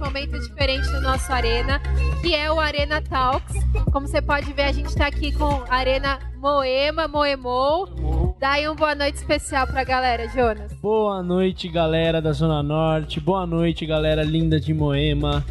[0.00, 1.80] momento diferente no nosso Arena,
[2.22, 3.54] que é o Arena Talks.
[3.92, 8.34] Como você pode ver, a gente está aqui com a Arena Moema, Moemou.
[8.40, 10.72] Dá aí uma boa noite especial pra galera, Jonas.
[10.80, 13.20] Boa noite, galera da Zona Norte.
[13.20, 15.44] Boa noite, galera linda de Moema.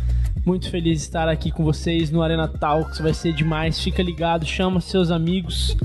[0.43, 2.99] Muito feliz de estar aqui com vocês no Arena Talks.
[2.99, 3.79] Vai ser demais.
[3.79, 5.77] Fica ligado, chama seus amigos.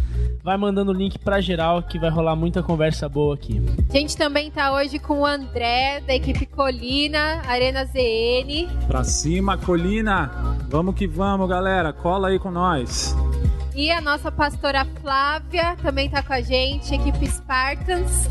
[0.45, 3.63] Vai mandando o link pra geral que vai rolar muita conversa boa aqui.
[3.89, 8.69] A gente também tá hoje com o André, da equipe Colina, Arena ZN.
[8.87, 10.31] Pra cima, Colina!
[10.69, 11.95] Vamos que vamos, galera.
[11.95, 13.17] Cola aí com nós.
[13.75, 18.29] E a nossa pastora Flávia também tá com a gente, equipe Spartans.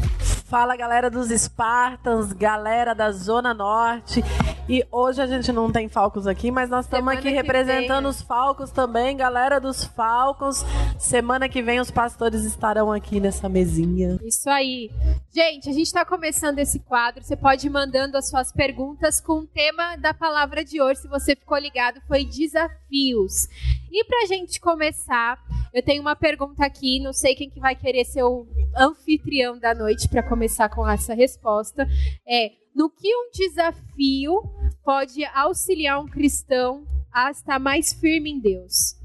[0.53, 4.23] Fala galera dos Spartans, galera da Zona Norte.
[4.69, 8.11] E hoje a gente não tem Falcos aqui, mas nós estamos aqui representando vem.
[8.11, 10.63] os Falcos também, galera dos Falcos.
[10.99, 14.19] Semana que vem os pastores estarão aqui nessa mesinha.
[14.23, 14.91] Isso aí.
[15.33, 17.23] Gente, a gente está começando esse quadro.
[17.23, 21.01] Você pode ir mandando as suas perguntas com o tema da palavra de hoje.
[21.01, 23.47] Se você ficou ligado, foi desafios.
[23.93, 25.37] E para a gente começar,
[25.71, 26.99] eu tenho uma pergunta aqui.
[26.99, 31.13] Não sei quem que vai querer ser o anfitrião da noite para começar com essa
[31.13, 31.87] resposta.
[32.27, 34.41] É no que um desafio
[34.83, 36.83] pode auxiliar um cristão
[37.13, 38.95] a estar mais firme em Deus?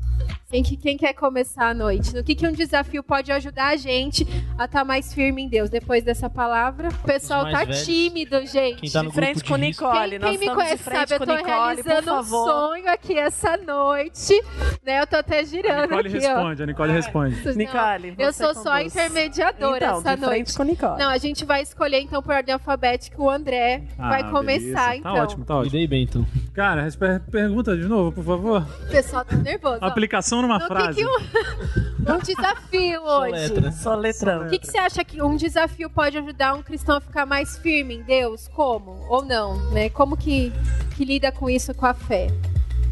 [0.51, 2.15] Quem, quem quer começar a noite?
[2.15, 5.49] No que, que um desafio pode ajudar a gente a estar tá mais firme em
[5.49, 5.69] Deus?
[5.69, 7.85] Depois dessa palavra, o pessoal tá velhos.
[7.85, 8.81] tímido, gente.
[8.81, 10.19] Quem tá no de frente com Nicole.
[10.19, 14.43] Quem, quem me conhece sabe, eu tô Nicole, realizando um sonho aqui essa noite.
[14.83, 15.03] Né?
[15.03, 15.81] Eu tô até girando.
[15.81, 16.65] A Nicole aqui, responde, ó.
[16.65, 17.45] a Nicole responde.
[17.45, 18.63] Não, Nicole, eu sou conduz.
[18.63, 20.57] só a intermediadora então, essa de frente noite.
[20.57, 20.99] Com Nicole.
[20.99, 23.21] Não, a gente vai escolher então por ordem alfabética.
[23.21, 24.97] O André ah, vai começar, beleza.
[24.97, 25.15] então.
[25.15, 25.73] Tá ótimo, tá ótimo.
[25.73, 26.27] Me dei bem, então.
[26.55, 26.89] Cara,
[27.31, 28.67] pergunta de novo, por favor.
[28.87, 29.79] O pessoal tá nervoso.
[29.83, 30.95] Aplicação numa no frase.
[30.95, 33.73] Que que um um desafio hoje.
[33.73, 34.47] Só letrão.
[34.47, 37.59] O que, que você acha que um desafio pode ajudar um cristão a ficar mais
[37.59, 38.49] firme em Deus?
[38.49, 39.07] Como?
[39.09, 39.57] Ou não?
[39.71, 39.91] Né?
[39.91, 40.53] Como que,
[40.97, 42.29] que lida com isso com a fé?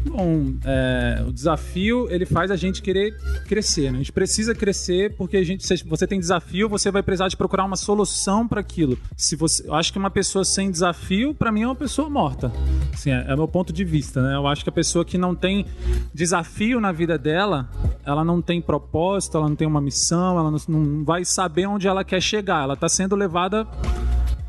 [0.09, 3.15] Bom, é, o desafio ele faz a gente querer
[3.47, 3.91] crescer.
[3.91, 3.97] Né?
[3.97, 7.37] A gente precisa crescer porque a gente, se você tem desafio, você vai precisar de
[7.37, 8.97] procurar uma solução para aquilo.
[9.15, 12.51] Se você, eu acho que uma pessoa sem desafio, para mim é uma pessoa morta.
[12.93, 14.21] Assim, é, é meu ponto de vista.
[14.21, 14.35] Né?
[14.35, 15.65] Eu acho que a pessoa que não tem
[16.13, 17.69] desafio na vida dela,
[18.05, 21.87] ela não tem propósito, ela não tem uma missão, ela não, não vai saber onde
[21.87, 22.63] ela quer chegar.
[22.63, 23.67] Ela está sendo levada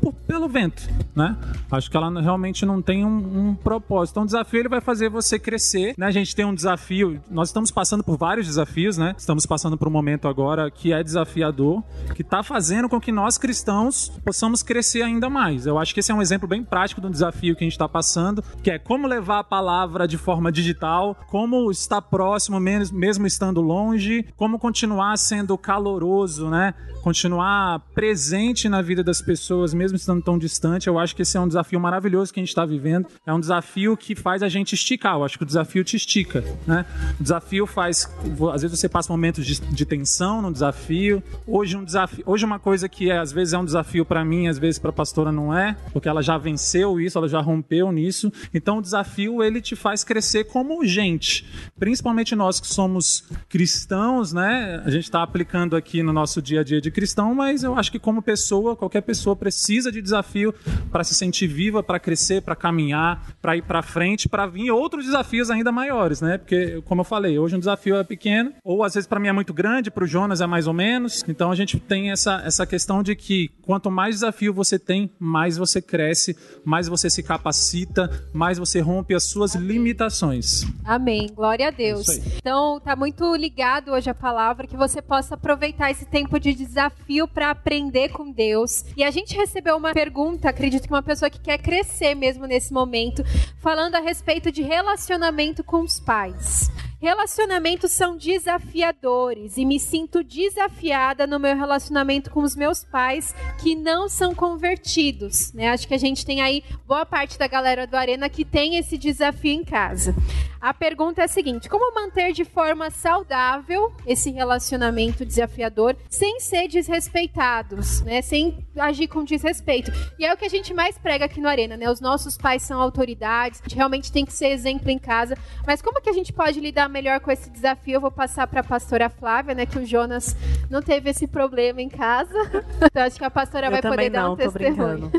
[0.01, 1.35] por, pelo vento, né?
[1.71, 4.13] Acho que ela realmente não tem um, um, propósito.
[4.13, 6.07] Então, o desafio ele vai fazer você crescer, né?
[6.07, 9.15] A gente tem um desafio, nós estamos passando por vários desafios, né?
[9.17, 11.83] Estamos passando por um momento agora que é desafiador,
[12.15, 15.65] que está fazendo com que nós cristãos possamos crescer ainda mais.
[15.65, 17.87] Eu acho que esse é um exemplo bem prático do desafio que a gente está
[17.87, 23.61] passando, que é como levar a palavra de forma digital, como estar próximo mesmo estando
[23.61, 26.73] longe, como continuar sendo caloroso, né?
[27.01, 31.35] Continuar presente na vida das pessoas mesmo mesmo estando tão distante, eu acho que esse
[31.37, 33.07] é um desafio maravilhoso que a gente está vivendo.
[33.25, 35.15] É um desafio que faz a gente esticar.
[35.15, 36.85] Eu acho que o desafio te estica, né?
[37.19, 38.09] O desafio faz,
[38.53, 41.23] às vezes você passa momentos de, de tensão no desafio.
[41.47, 44.47] Hoje um desafio, hoje uma coisa que é, às vezes é um desafio para mim,
[44.47, 47.91] às vezes para a pastora não é, porque ela já venceu isso, ela já rompeu
[47.91, 48.31] nisso.
[48.53, 51.45] Então o desafio ele te faz crescer como gente,
[51.79, 54.81] principalmente nós que somos cristãos, né?
[54.85, 57.91] A gente está aplicando aqui no nosso dia a dia de cristão, mas eu acho
[57.91, 60.53] que como pessoa, qualquer pessoa precisa precisa de desafio
[60.91, 65.05] para se sentir viva, para crescer, para caminhar, para ir para frente, para vir outros
[65.05, 66.37] desafios ainda maiores, né?
[66.37, 69.31] Porque, como eu falei, hoje um desafio é pequeno, ou às vezes para mim é
[69.31, 71.23] muito grande, para o Jonas é mais ou menos.
[71.27, 75.57] Então a gente tem essa, essa questão de que quanto mais desafio você tem, mais
[75.57, 76.35] você cresce,
[76.65, 79.67] mais você se capacita, mais você rompe as suas Amém.
[79.67, 80.65] limitações.
[80.83, 81.29] Amém.
[81.33, 82.07] Glória a Deus.
[82.37, 87.27] Então tá muito ligado hoje a palavra que você possa aproveitar esse tempo de desafio
[87.27, 88.83] para aprender com Deus.
[88.97, 92.45] E a gente recebeu recebeu uma pergunta, acredito que uma pessoa que quer crescer mesmo
[92.45, 93.23] nesse momento,
[93.59, 96.71] falando a respeito de relacionamento com os pais.
[97.01, 103.73] Relacionamentos são desafiadores e me sinto desafiada no meu relacionamento com os meus pais que
[103.73, 105.53] não são convertidos.
[105.53, 105.69] Né?
[105.69, 108.97] Acho que a gente tem aí boa parte da galera do Arena que tem esse
[108.97, 110.13] desafio em casa.
[110.59, 116.67] A pergunta é a seguinte: como manter de forma saudável esse relacionamento desafiador sem ser
[116.67, 118.21] desrespeitados, né?
[118.21, 119.89] Sem agir com desrespeito.
[120.19, 121.89] E é o que a gente mais prega aqui no Arena, né?
[121.89, 125.37] Os nossos pais são autoridades, a gente realmente tem que ser exemplo em casa.
[125.65, 128.61] Mas como que a gente pode lidar melhor com esse desafio, eu vou passar para
[128.61, 129.65] a pastora Flávia, né?
[129.65, 130.35] Que o Jonas
[130.69, 132.29] não teve esse problema em casa.
[132.89, 135.11] Então acho que a pastora eu vai poder não, dar um testemunho.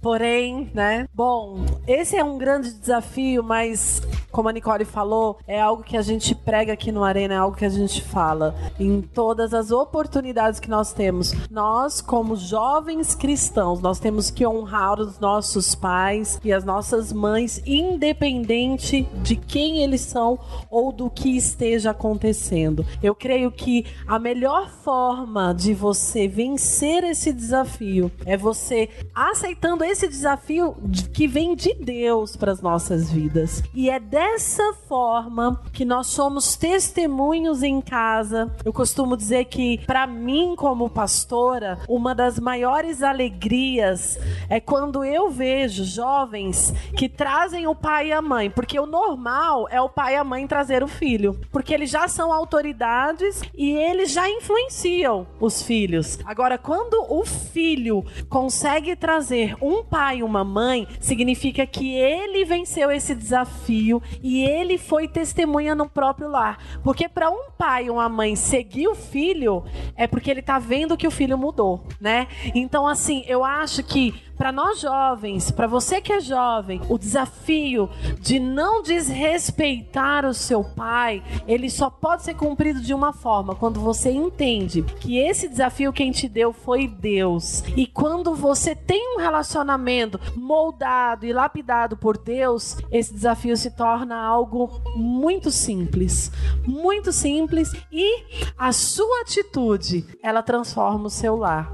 [0.00, 1.06] Porém, né?
[1.12, 4.00] Bom, esse é um grande desafio, mas
[4.34, 7.56] como a Nicole falou, é algo que a gente prega aqui no Arena, é algo
[7.56, 11.32] que a gente fala em todas as oportunidades que nós temos.
[11.48, 17.62] Nós, como jovens cristãos, nós temos que honrar os nossos pais e as nossas mães,
[17.64, 20.36] independente de quem eles são
[20.68, 22.86] ou do que esteja acontecendo.
[23.02, 30.08] Eu creio que a melhor forma de você vencer esse desafio é você aceitando esse
[30.08, 30.76] desafio
[31.12, 33.62] que vem de Deus para as nossas vidas.
[33.74, 38.54] E é dessa forma que nós somos testemunhos em casa.
[38.64, 44.18] Eu costumo dizer que para mim como pastora, uma das maiores alegrias
[44.48, 49.66] é quando eu vejo jovens que trazem o pai e a mãe, porque o normal
[49.70, 54.10] é o pai e a mãe trazer filho, porque eles já são autoridades e eles
[54.12, 56.18] já influenciam os filhos.
[56.24, 62.90] Agora, quando o filho consegue trazer um pai e uma mãe, significa que ele venceu
[62.90, 66.58] esse desafio e ele foi testemunha no próprio lar.
[66.82, 69.64] Porque para um pai e uma mãe seguir o filho,
[69.96, 72.28] é porque ele tá vendo que o filho mudou, né?
[72.54, 77.88] Então, assim, eu acho que para nós jovens, para você que é jovem, o desafio
[78.20, 83.80] de não desrespeitar o seu pai, ele só pode ser cumprido de uma forma, quando
[83.80, 87.62] você entende que esse desafio quem te deu foi Deus.
[87.76, 94.16] E quando você tem um relacionamento moldado e lapidado por Deus, esse desafio se torna
[94.16, 96.30] algo muito simples,
[96.66, 98.24] muito simples e
[98.58, 101.70] a sua atitude, ela transforma o seu lar.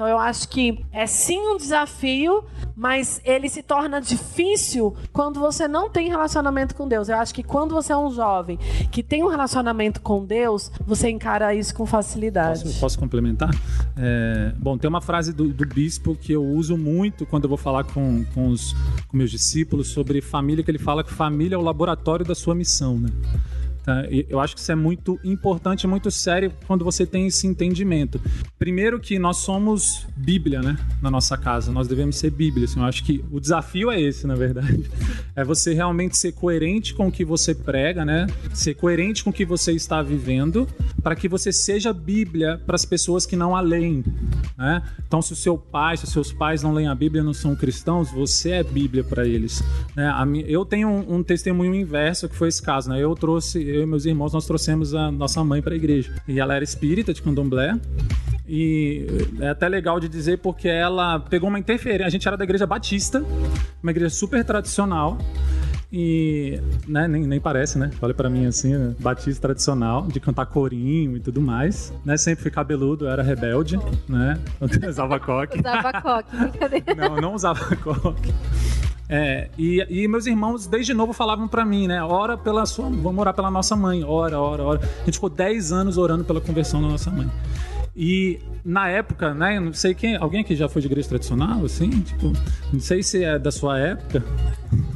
[0.00, 1.99] Então eu acho que é sim um desafio,
[2.76, 7.08] mas ele se torna difícil quando você não tem relacionamento com Deus.
[7.08, 8.58] Eu acho que quando você é um jovem
[8.90, 12.64] que tem um relacionamento com Deus, você encara isso com facilidade.
[12.64, 13.50] Posso, posso complementar?
[13.96, 17.58] É, bom, tem uma frase do, do, bispo que eu uso muito quando eu vou
[17.58, 18.74] falar com, com os
[19.08, 22.54] com meus discípulos sobre família, que ele fala que família é o laboratório da sua
[22.54, 23.10] missão, né?
[23.90, 24.04] Tá?
[24.28, 28.20] Eu acho que isso é muito importante, muito sério quando você tem esse entendimento.
[28.56, 30.78] Primeiro que nós somos Bíblia, né?
[31.02, 32.66] Na nossa casa, nós devemos ser Bíblia.
[32.66, 34.88] Assim, eu acho que o desafio é esse, na verdade.
[35.36, 38.26] É você realmente ser coerente com o que você prega, né?
[38.52, 40.68] Ser coerente com o que você está vivendo,
[41.02, 44.04] para que você seja Bíblia para as pessoas que não a leem.
[44.58, 44.82] Né?
[45.06, 47.56] Então, se o seu pai, se os seus pais não leem a Bíblia, não são
[47.56, 49.62] cristãos, você é Bíblia para eles.
[49.96, 50.12] Né?
[50.46, 53.00] Eu tenho um, um testemunho inverso que foi esse caso, né?
[53.00, 56.14] Eu trouxe eu e meus irmãos, nós trouxemos a nossa mãe para a igreja.
[56.28, 57.78] E ela era espírita de candomblé.
[58.46, 59.06] E
[59.40, 62.06] é até legal de dizer porque ela pegou uma interferência.
[62.06, 63.24] A gente era da igreja batista,
[63.82, 65.18] uma igreja super tradicional.
[65.92, 67.90] E né, nem, nem parece, né?
[68.00, 68.94] Olha para mim assim, né?
[69.00, 71.92] batista tradicional, de cantar corinho e tudo mais.
[72.04, 72.16] Né?
[72.16, 73.78] Sempre fui cabeludo, era rebelde,
[74.08, 74.38] né?
[74.88, 75.58] usava coque.
[75.58, 76.94] Usava coque, brincadeira.
[76.94, 78.32] Não, não usava coque.
[79.08, 82.00] É, e, e, meus irmãos, desde novo, falavam para mim, né?
[82.00, 82.88] Ora pela sua.
[82.88, 84.04] Vamos orar pela nossa mãe.
[84.04, 84.80] Ora, ora, ora.
[85.02, 87.28] A gente ficou 10 anos orando pela conversão da nossa mãe.
[88.02, 89.60] E na época, né?
[89.60, 90.16] Não sei quem.
[90.16, 91.90] Alguém aqui já foi de igreja tradicional, assim?
[91.90, 92.32] Tipo,
[92.72, 94.24] não sei se é da sua época.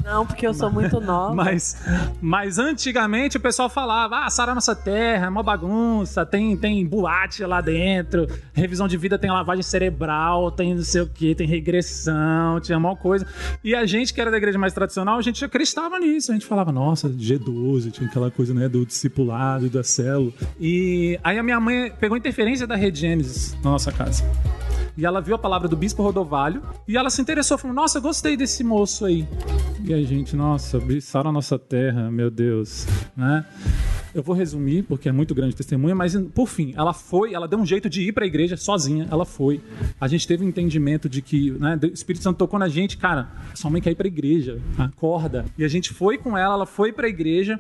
[0.03, 1.35] Não, porque eu sou muito nova.
[1.35, 1.77] Mas,
[2.21, 7.45] mas antigamente o pessoal falava: ah, Sara Nossa Terra, é uma bagunça, tem, tem boate
[7.45, 12.61] lá dentro, revisão de vida tem lavagem cerebral, tem não sei o que, tem regressão,
[12.61, 13.27] tinha uma coisa.
[13.63, 16.31] E a gente que era da igreja mais tradicional, a gente acreditava nisso.
[16.31, 20.33] A gente falava: nossa, G12, tinha aquela coisa né, do discipulado, da célula.
[20.61, 24.25] E aí a minha mãe pegou interferência da Rede Gênesis na nossa casa.
[24.97, 28.37] E ela viu a palavra do Bispo Rodovalho e ela se interessou, falou: Nossa, gostei
[28.37, 29.27] desse moço aí.
[29.85, 32.87] E a gente, nossa, bissaram a nossa terra, meu Deus,
[33.17, 33.45] né?
[34.15, 37.59] Eu vou resumir, porque é muito grande testemunha, mas por fim, ela foi, ela deu
[37.59, 39.61] um jeito de ir para a igreja sozinha, ela foi.
[40.01, 43.29] A gente teve um entendimento de que né, o Espírito Santo tocou na gente, cara,
[43.55, 45.45] sua mãe quer ir para a igreja, acorda.
[45.59, 47.59] E a gente foi com ela, ela foi para a igreja,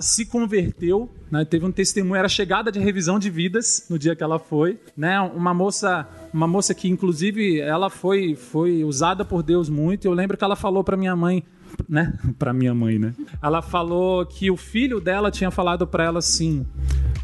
[0.00, 4.22] se converteu, né, teve um testemunho, era chegada de revisão de vidas no dia que
[4.22, 5.20] ela foi, né?
[5.20, 10.04] Uma moça, uma moça que inclusive ela foi foi usada por Deus muito.
[10.04, 11.44] Eu lembro que ela falou para minha mãe,
[11.88, 12.14] né?
[12.38, 13.14] Para minha mãe, né?
[13.42, 16.66] Ela falou que o filho dela tinha falado para ela assim.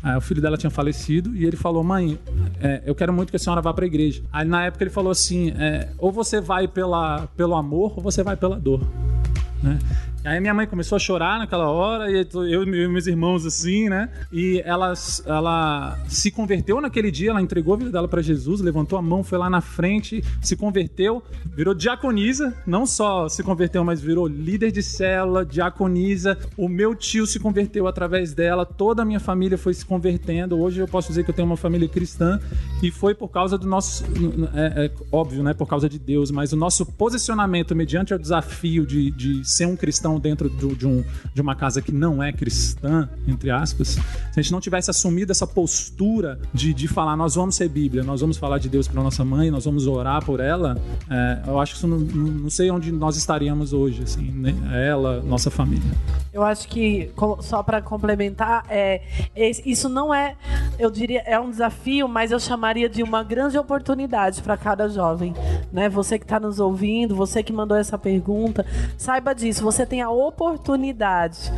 [0.02, 2.18] Ah, o filho dela tinha falecido e ele falou: Mãe,
[2.60, 4.22] é, eu quero muito que a senhora vá para a igreja.
[4.32, 8.22] Aí na época ele falou assim: é, Ou você vai pela, pelo amor ou você
[8.22, 8.86] vai pela dor.
[9.62, 9.78] Né?
[10.26, 14.08] Aí minha mãe começou a chorar naquela hora, e eu e meus irmãos assim, né?
[14.32, 14.92] E ela,
[15.24, 19.22] ela se converteu naquele dia, ela entregou a vida dela para Jesus, levantou a mão,
[19.22, 21.22] foi lá na frente, se converteu,
[21.54, 26.36] virou diaconisa, não só se converteu, mas virou líder de célula, diaconisa.
[26.56, 30.58] O meu tio se converteu através dela, toda a minha família foi se convertendo.
[30.60, 32.40] Hoje eu posso dizer que eu tenho uma família cristã
[32.82, 34.04] E foi por causa do nosso.
[34.54, 35.54] É, é, óbvio, né?
[35.54, 39.76] Por causa de Deus, mas o nosso posicionamento mediante o desafio de, de ser um
[39.76, 41.04] cristão dentro de, de, um,
[41.34, 44.00] de uma casa que não é cristã, entre aspas, se
[44.36, 48.20] a gente não tivesse assumido essa postura de, de falar, nós vamos ser Bíblia, nós
[48.20, 50.76] vamos falar de Deus para nossa mãe, nós vamos orar por ela,
[51.10, 54.54] é, eu acho que isso não, não, sei onde nós estaríamos hoje, assim, né?
[54.88, 55.90] ela, nossa família.
[56.32, 59.00] Eu acho que, só para complementar, é,
[59.64, 60.36] isso não é,
[60.78, 65.34] eu diria, é um desafio, mas eu chamaria de uma grande oportunidade para cada jovem.
[65.72, 65.88] Né?
[65.88, 69.62] Você que está nos ouvindo, você que mandou essa pergunta, saiba disso.
[69.62, 71.52] Você tem a oportunidade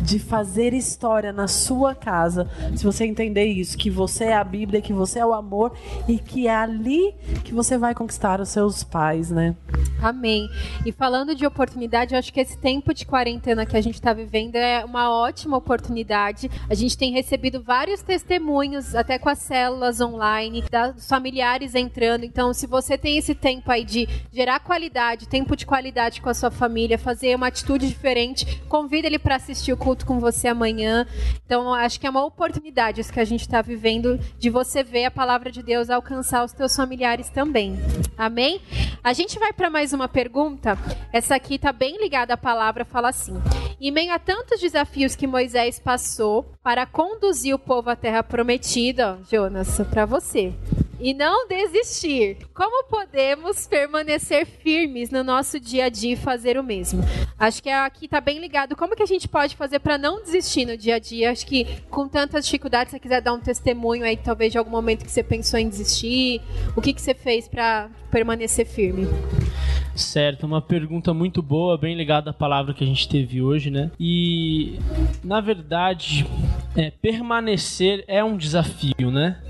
[0.00, 4.82] de fazer história na sua casa, se você entender isso, que você é a Bíblia,
[4.82, 5.72] que você é o amor
[6.06, 9.54] e que é ali que você vai conquistar os seus pais, né?
[10.02, 10.48] Amém.
[10.84, 14.12] E falando de oportunidade, eu acho que esse tempo de quarentena que a gente está
[14.12, 16.50] vivendo é uma ótima oportunidade.
[16.68, 20.62] A gente tem recebido vários testemunhos, até com as células online,
[20.94, 22.24] dos familiares entrando.
[22.24, 26.34] Então, se você tem esse tempo aí de gerar qualidade, tempo de qualidade com a
[26.34, 31.06] sua família, fazer uma atitude diferente, convida ele para assistir o culto com você amanhã.
[31.46, 35.04] Então, acho que é uma oportunidade isso que a gente está vivendo de você ver
[35.04, 37.76] a palavra de Deus alcançar os teus familiares também.
[38.16, 38.60] Amém?
[39.02, 40.76] A gente vai para mais uma pergunta.
[41.12, 43.34] Essa aqui está bem ligada à palavra, fala assim:
[43.80, 49.18] Em meio a tantos desafios que Moisés passou para conduzir o povo à terra prometida,
[49.30, 50.52] Jonas, para você
[51.00, 52.38] e não desistir.
[52.54, 57.02] Como podemos permanecer firmes no nosso dia a dia e fazer o mesmo?
[57.38, 58.76] Acho que aqui está bem ligado.
[58.76, 61.30] Como que a gente pode fazer para não desistir no dia a dia?
[61.30, 64.70] Acho que com tantas dificuldades, se você quiser dar um testemunho aí, talvez de algum
[64.70, 66.40] momento que você pensou em desistir,
[66.76, 69.06] o que, que você fez para permanecer firme?
[69.94, 73.92] Certo, uma pergunta muito boa, bem ligada à palavra que a gente teve hoje, né?
[73.98, 74.78] E
[75.22, 76.26] na verdade,
[76.76, 79.40] é, permanecer é um desafio, né?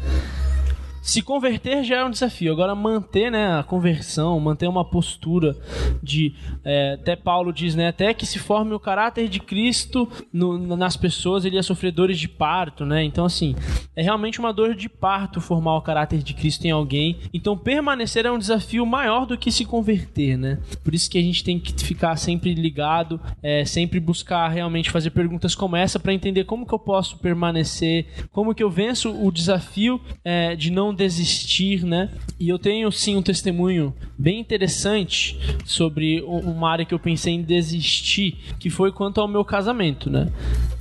[1.04, 2.50] Se converter já é um desafio.
[2.50, 5.54] Agora, manter né, a conversão, manter uma postura
[6.02, 6.32] de.
[6.64, 7.88] É, até Paulo diz, né?
[7.88, 12.26] Até que se forme o caráter de Cristo no, nas pessoas, ele é sofredores de
[12.26, 13.04] parto, né?
[13.04, 13.54] Então, assim,
[13.94, 17.18] é realmente uma dor de parto formar o caráter de Cristo em alguém.
[17.34, 20.58] Então, permanecer é um desafio maior do que se converter, né?
[20.82, 25.10] Por isso que a gente tem que ficar sempre ligado, é, sempre buscar realmente fazer
[25.10, 29.30] perguntas como essa para entender como que eu posso permanecer, como que eu venço o
[29.30, 32.10] desafio é, de não desistir, né?
[32.38, 37.42] E eu tenho sim um testemunho bem interessante sobre uma área que eu pensei em
[37.42, 40.30] desistir, que foi quanto ao meu casamento, né?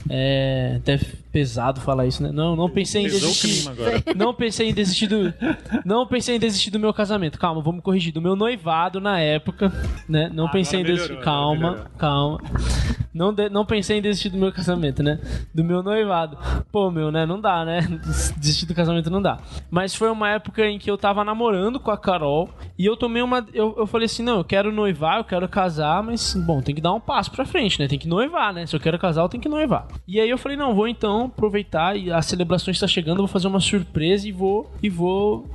[0.10, 1.00] É até
[1.34, 2.32] pesado falar isso, né?
[2.32, 3.63] Não, não pensei em desistir.
[4.16, 5.34] Não pensei em desistir do
[5.84, 7.40] Não pensei em desistir do meu casamento.
[7.40, 8.13] Calma, vamos corrigir.
[8.13, 9.74] Do meu noivado na época,
[10.08, 10.30] né?
[10.32, 11.20] Não pensei em desistir.
[11.22, 12.40] Calma, calma.
[13.13, 13.50] Não, de...
[13.50, 15.20] não pensei em desistir do meu casamento, né?
[15.54, 16.38] Do meu noivado.
[16.72, 17.25] Pô, meu, né?
[17.25, 17.82] Não dá, né?
[18.38, 19.40] Desistir do casamento não dá.
[19.70, 23.22] Mas foi uma época em que eu tava namorando com a Carol e eu tomei
[23.22, 23.46] uma.
[23.54, 26.82] Eu, eu falei assim: não, eu quero noivar, eu quero casar, mas, bom, tem que
[26.82, 27.88] dar um passo pra frente, né?
[27.88, 28.66] Tem que noivar, né?
[28.66, 29.88] Se eu quero casar, eu tenho que noivar.
[30.08, 33.27] E aí eu falei: não, vou então aproveitar e a celebração está chegando, eu vou
[33.27, 34.72] fazer uma surpresa e vou.
[34.82, 35.48] E vou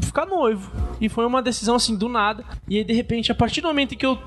[0.00, 0.70] ficar noivo.
[1.00, 2.44] E foi uma decisão assim do nada.
[2.68, 4.18] E aí, de repente, a partir do momento que eu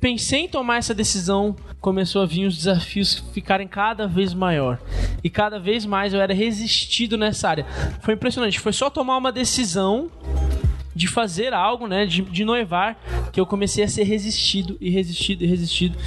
[0.00, 4.78] pensei em tomar essa decisão, começou a vir os desafios ficarem cada vez maior.
[5.22, 7.66] E cada vez mais eu era resistido nessa área.
[8.00, 8.58] Foi impressionante.
[8.58, 10.10] Foi só tomar uma decisão
[10.94, 12.98] de fazer algo, né, de, de noivar,
[13.30, 15.98] que eu comecei a ser resistido e resistido e resistido.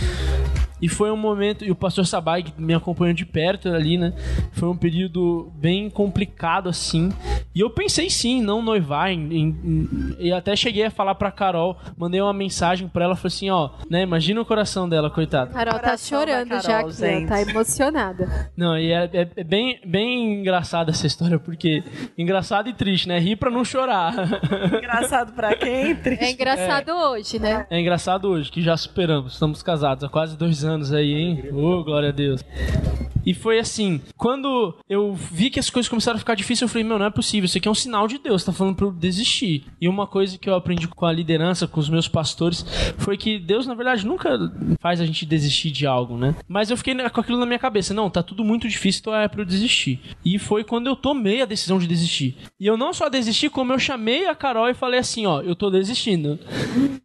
[0.82, 4.14] E foi um momento, e o pastor Sabai que me acompanhou de perto ali, né?
[4.54, 7.12] Foi um período bem complicado assim.
[7.54, 9.12] E eu pensei sim, não noivar.
[9.12, 13.36] Em, em, e até cheguei a falar pra Carol, mandei uma mensagem pra ela, falei
[13.36, 14.04] assim: ó, né?
[14.04, 15.52] Imagina o coração dela, coitada.
[15.52, 17.28] Carol tá chorando Carol, já aqui, gente.
[17.28, 18.50] tá emocionada.
[18.56, 21.84] Não, e é, é, é, bem, bem engraçada essa história, porque
[22.18, 23.20] engraçado e triste, né?
[23.20, 24.14] Rir pra não chorar.
[24.80, 25.96] Engraçado pra quem?
[25.96, 26.24] Triste.
[26.24, 26.94] É engraçado é.
[26.94, 27.66] hoje, né?
[27.70, 29.34] É engraçado hoje, que já superamos.
[29.34, 31.44] Estamos casados há quase dois anos anos aí, hein?
[31.52, 32.44] Ô, oh, glória a Deus.
[33.26, 36.84] E foi assim, quando eu vi que as coisas começaram a ficar difíceis, eu falei,
[36.84, 38.92] meu, não é possível, isso aqui é um sinal de Deus, tá falando pra eu
[38.92, 39.66] desistir.
[39.80, 42.66] E uma coisa que eu aprendi com a liderança, com os meus pastores,
[42.98, 46.36] foi que Deus, na verdade, nunca faz a gente desistir de algo, né?
[46.48, 49.28] Mas eu fiquei com aquilo na minha cabeça, não, tá tudo muito difícil, então é
[49.28, 50.00] pra eu desistir.
[50.24, 52.38] E foi quando eu tomei a decisão de desistir.
[52.60, 55.56] E eu não só desisti, como eu chamei a Carol e falei assim, ó, eu
[55.56, 56.40] tô desistindo.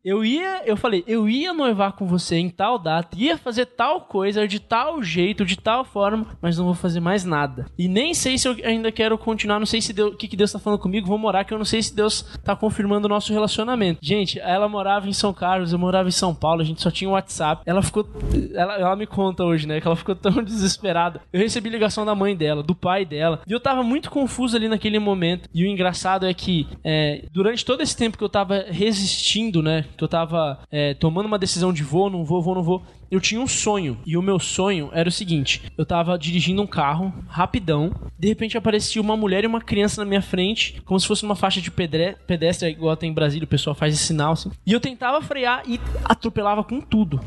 [0.04, 3.66] Eu ia, eu falei, eu ia noivar com você em tal data, ia fazer fazer
[3.66, 7.66] tal coisa, de tal jeito, de tal forma, mas não vou fazer mais nada.
[7.78, 10.50] E nem sei se eu ainda quero continuar, não sei se o que, que Deus
[10.50, 13.32] tá falando comigo, vou morar, que eu não sei se Deus tá confirmando o nosso
[13.32, 14.00] relacionamento.
[14.02, 17.08] Gente, ela morava em São Carlos, eu morava em São Paulo, a gente só tinha
[17.08, 17.62] WhatsApp.
[17.64, 18.04] Ela ficou.
[18.52, 19.80] Ela, ela me conta hoje, né?
[19.80, 21.20] Que ela ficou tão desesperada.
[21.32, 23.40] Eu recebi ligação da mãe dela, do pai dela.
[23.46, 25.49] E eu tava muito confuso ali naquele momento.
[25.54, 29.84] E o engraçado é que é, durante todo esse tempo que eu tava resistindo, né?
[29.96, 32.82] Que eu tava é, tomando uma decisão de vou, não vou, vou, não vou
[33.14, 33.97] eu tinha um sonho.
[34.04, 37.92] E o meu sonho era o seguinte: eu tava dirigindo um carro, rapidão.
[38.18, 41.37] De repente aparecia uma mulher e uma criança na minha frente, como se fosse uma
[41.37, 44.50] faixa de pedestre, igual tem em Brasília, o pessoal faz esse sinal assim.
[44.66, 47.21] E eu tentava frear e atropelava com tudo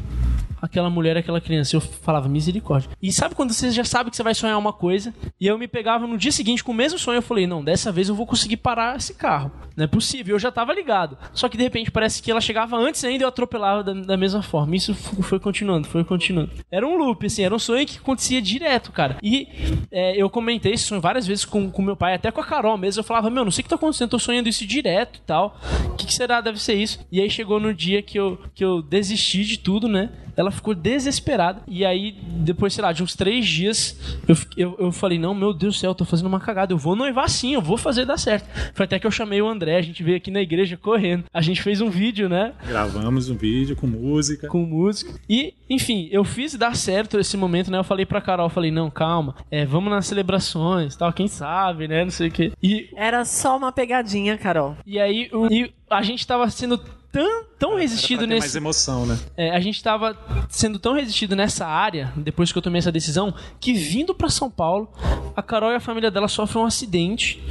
[0.62, 1.76] aquela mulher, aquela criança.
[1.76, 2.90] Eu falava, misericórdia.
[3.02, 5.14] E sabe quando você já sabe que você vai sonhar uma coisa?
[5.40, 7.18] E eu me pegava no dia seguinte com o mesmo sonho.
[7.18, 9.52] Eu falei, não, dessa vez eu vou conseguir parar esse carro.
[9.76, 10.36] Não é possível.
[10.36, 11.18] Eu já tava ligado.
[11.34, 14.18] Só que de repente parece que ela chegava antes ainda e eu atropelava da, da
[14.18, 14.76] mesma forma.
[14.76, 16.52] Isso foi continuando, foi continuando.
[16.72, 19.18] Era um loop, assim, era um sonho que acontecia direto, cara.
[19.22, 19.48] E
[19.92, 22.78] é, eu comentei esse sonho várias vezes com, com meu pai, até com a Carol
[22.78, 23.00] mesmo.
[23.00, 25.60] Eu falava, meu, não sei o que tá acontecendo, tô sonhando isso direto e tal.
[25.86, 26.42] O que, que será?
[26.42, 27.00] Deve ser isso.
[27.12, 30.10] E aí chegou no dia que eu, que eu desisti de tudo, né?
[30.38, 31.62] Ela ficou desesperada.
[31.68, 35.52] E aí, depois, sei lá, de uns três dias, eu, eu, eu falei: Não, meu
[35.52, 36.72] Deus do céu, eu tô fazendo uma cagada.
[36.72, 38.48] Eu vou noivar sim, eu vou fazer dar certo.
[38.76, 41.26] Foi até que eu chamei o André, a gente veio aqui na igreja correndo.
[41.34, 42.54] A gente fez um vídeo, né?
[42.68, 44.48] Gravamos um vídeo com música.
[44.48, 45.20] Com música.
[45.28, 47.80] E, enfim, eu fiz dar certo esse momento, né?
[47.80, 52.04] Eu falei pra Carol, falei: Não, calma, é, vamos nas celebrações, tal, quem sabe, né?
[52.04, 52.52] Não sei o quê.
[52.62, 52.90] E.
[52.96, 54.78] Era só uma pegadinha, Carol.
[54.86, 56.80] E aí, o, e a gente tava sendo
[57.18, 58.40] tão, tão resistido nesse.
[58.40, 59.18] mais emoção, né?
[59.36, 60.16] É, a gente tava
[60.50, 64.50] sendo tão resistido nessa área, depois que eu tomei essa decisão, que vindo para São
[64.50, 64.88] Paulo,
[65.36, 67.42] a Carol e a família dela sofrem um acidente,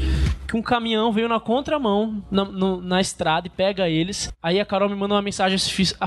[0.47, 4.33] que um caminhão veio na contramão na, no, na estrada e pega eles.
[4.41, 5.59] Aí a Carol me manda uma mensagem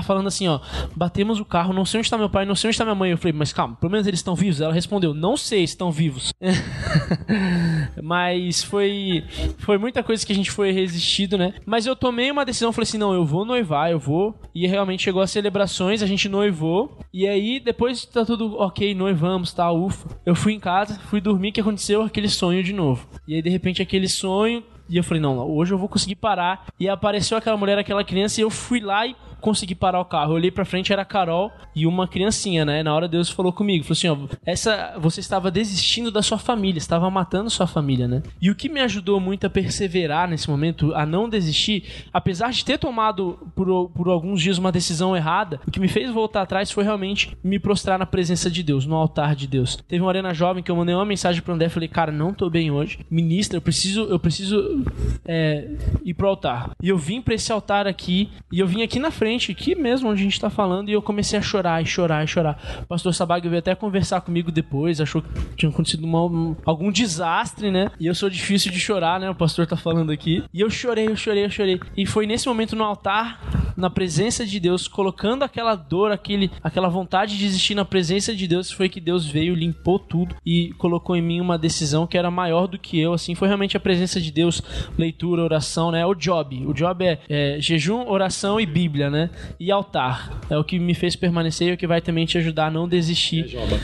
[0.02, 0.60] falando assim, ó,
[0.96, 3.10] batemos o carro, não sei onde está meu pai, não sei onde está minha mãe.
[3.10, 4.60] Eu falei, mas calma, pelo menos eles estão vivos?
[4.60, 6.32] Ela respondeu, não sei se estão vivos.
[8.02, 9.24] mas foi,
[9.58, 11.52] foi muita coisa que a gente foi resistido, né?
[11.66, 14.34] Mas eu tomei uma decisão, falei assim, não, eu vou noivar, eu vou.
[14.54, 16.98] E realmente chegou as celebrações, a gente noivou.
[17.12, 20.08] E aí, depois tá tudo ok, noivamos, tá, ufa.
[20.24, 23.06] Eu fui em casa, fui dormir, que aconteceu aquele sonho de novo.
[23.26, 24.62] E aí, de repente, aquele sonho.
[24.88, 26.66] E eu falei, não, hoje eu vou conseguir parar.
[26.78, 30.32] E apareceu aquela mulher, aquela criança, e eu fui lá e consegui parar o carro.
[30.32, 32.82] Eu olhei pra frente, era a Carol e uma criancinha, né?
[32.82, 36.78] Na hora Deus falou comigo, falou assim, ó, essa, você estava desistindo da sua família,
[36.78, 38.22] estava matando sua família, né?
[38.40, 42.64] E o que me ajudou muito a perseverar nesse momento, a não desistir, apesar de
[42.64, 46.70] ter tomado por, por alguns dias uma decisão errada, o que me fez voltar atrás
[46.70, 49.76] foi realmente me prostrar na presença de Deus, no altar de Deus.
[49.88, 52.50] Teve uma arena jovem que eu mandei uma mensagem pro André, falei, cara, não tô
[52.50, 54.84] bem hoje, ministra, eu preciso, eu preciso
[55.24, 55.70] é,
[56.04, 56.70] ir pro altar.
[56.82, 60.08] E eu vim para esse altar aqui, e eu vim aqui na frente aqui mesmo
[60.08, 62.80] onde a gente está falando, e eu comecei a chorar e chorar e chorar.
[62.82, 66.90] O pastor Sabag veio até conversar comigo depois, achou que tinha acontecido uma, um, algum
[66.90, 67.90] desastre, né?
[67.98, 69.30] E eu sou difícil de chorar, né?
[69.30, 70.42] O pastor tá falando aqui.
[70.52, 71.80] E eu chorei, eu chorei, eu chorei.
[71.96, 73.40] E foi nesse momento no altar,
[73.76, 78.46] na presença de Deus, colocando aquela dor, aquele, aquela vontade de existir na presença de
[78.46, 82.30] Deus, foi que Deus veio, limpou tudo e colocou em mim uma decisão que era
[82.30, 83.12] maior do que eu.
[83.12, 84.62] Assim, foi realmente a presença de Deus,
[84.96, 86.04] leitura, oração, né?
[86.06, 86.66] O job.
[86.66, 89.19] O job é, é jejum, oração e Bíblia, né?
[89.20, 89.30] Né?
[89.58, 90.40] E altar.
[90.48, 92.88] É o que me fez permanecer e o que vai também te ajudar a não
[92.88, 93.44] desistir.
[93.44, 93.80] É Joba.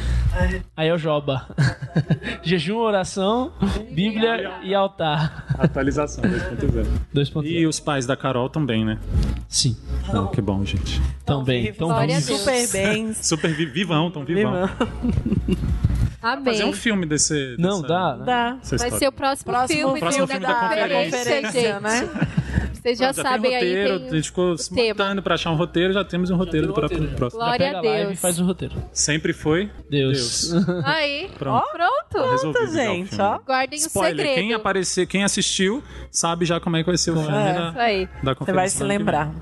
[0.77, 1.47] Aí é o Joba.
[2.43, 3.53] Jejum, oração,
[3.91, 5.47] Bíblia e altar.
[5.59, 7.45] Atualização 2.0.
[7.45, 8.99] E os pais da Carol também, né?
[9.49, 9.77] Sim.
[10.33, 11.01] Que bom, gente.
[11.25, 11.73] Também.
[11.73, 12.25] Tão vivos.
[12.25, 13.13] Super bem.
[13.15, 14.67] Super vivão, tão vivão.
[14.67, 15.59] vivão.
[16.23, 16.55] Amém.
[16.55, 17.57] Fazer um filme desse.
[17.59, 18.17] Não, dessa, dá.
[18.17, 18.59] Dá.
[18.79, 22.11] Vai ser o próximo, próximo filme, próximo filme da, da conferência, conferência né?
[22.87, 23.99] Vocês já, já sabem tem roteiro, aí.
[23.99, 26.87] Tem a gente ficou se matando pra achar um roteiro, já temos um roteiro para
[26.87, 27.43] o próximo.
[27.43, 28.13] Glória a Deus.
[28.13, 28.77] e faz o roteiro.
[28.93, 30.53] Sempre foi Deus.
[30.53, 30.67] Deus.
[30.87, 31.29] Aí.
[31.37, 31.65] Pronto.
[31.67, 32.31] Ó, pronto.
[32.31, 33.39] Resolvido, gente, ó.
[33.39, 34.35] Guardem Spoiler, o segredo.
[34.37, 37.55] quem aparecer, quem assistiu, sabe já como é que vai ser o filme é.
[37.55, 37.71] da,
[38.23, 38.45] da conferência.
[38.45, 39.35] Você vai se lembrar.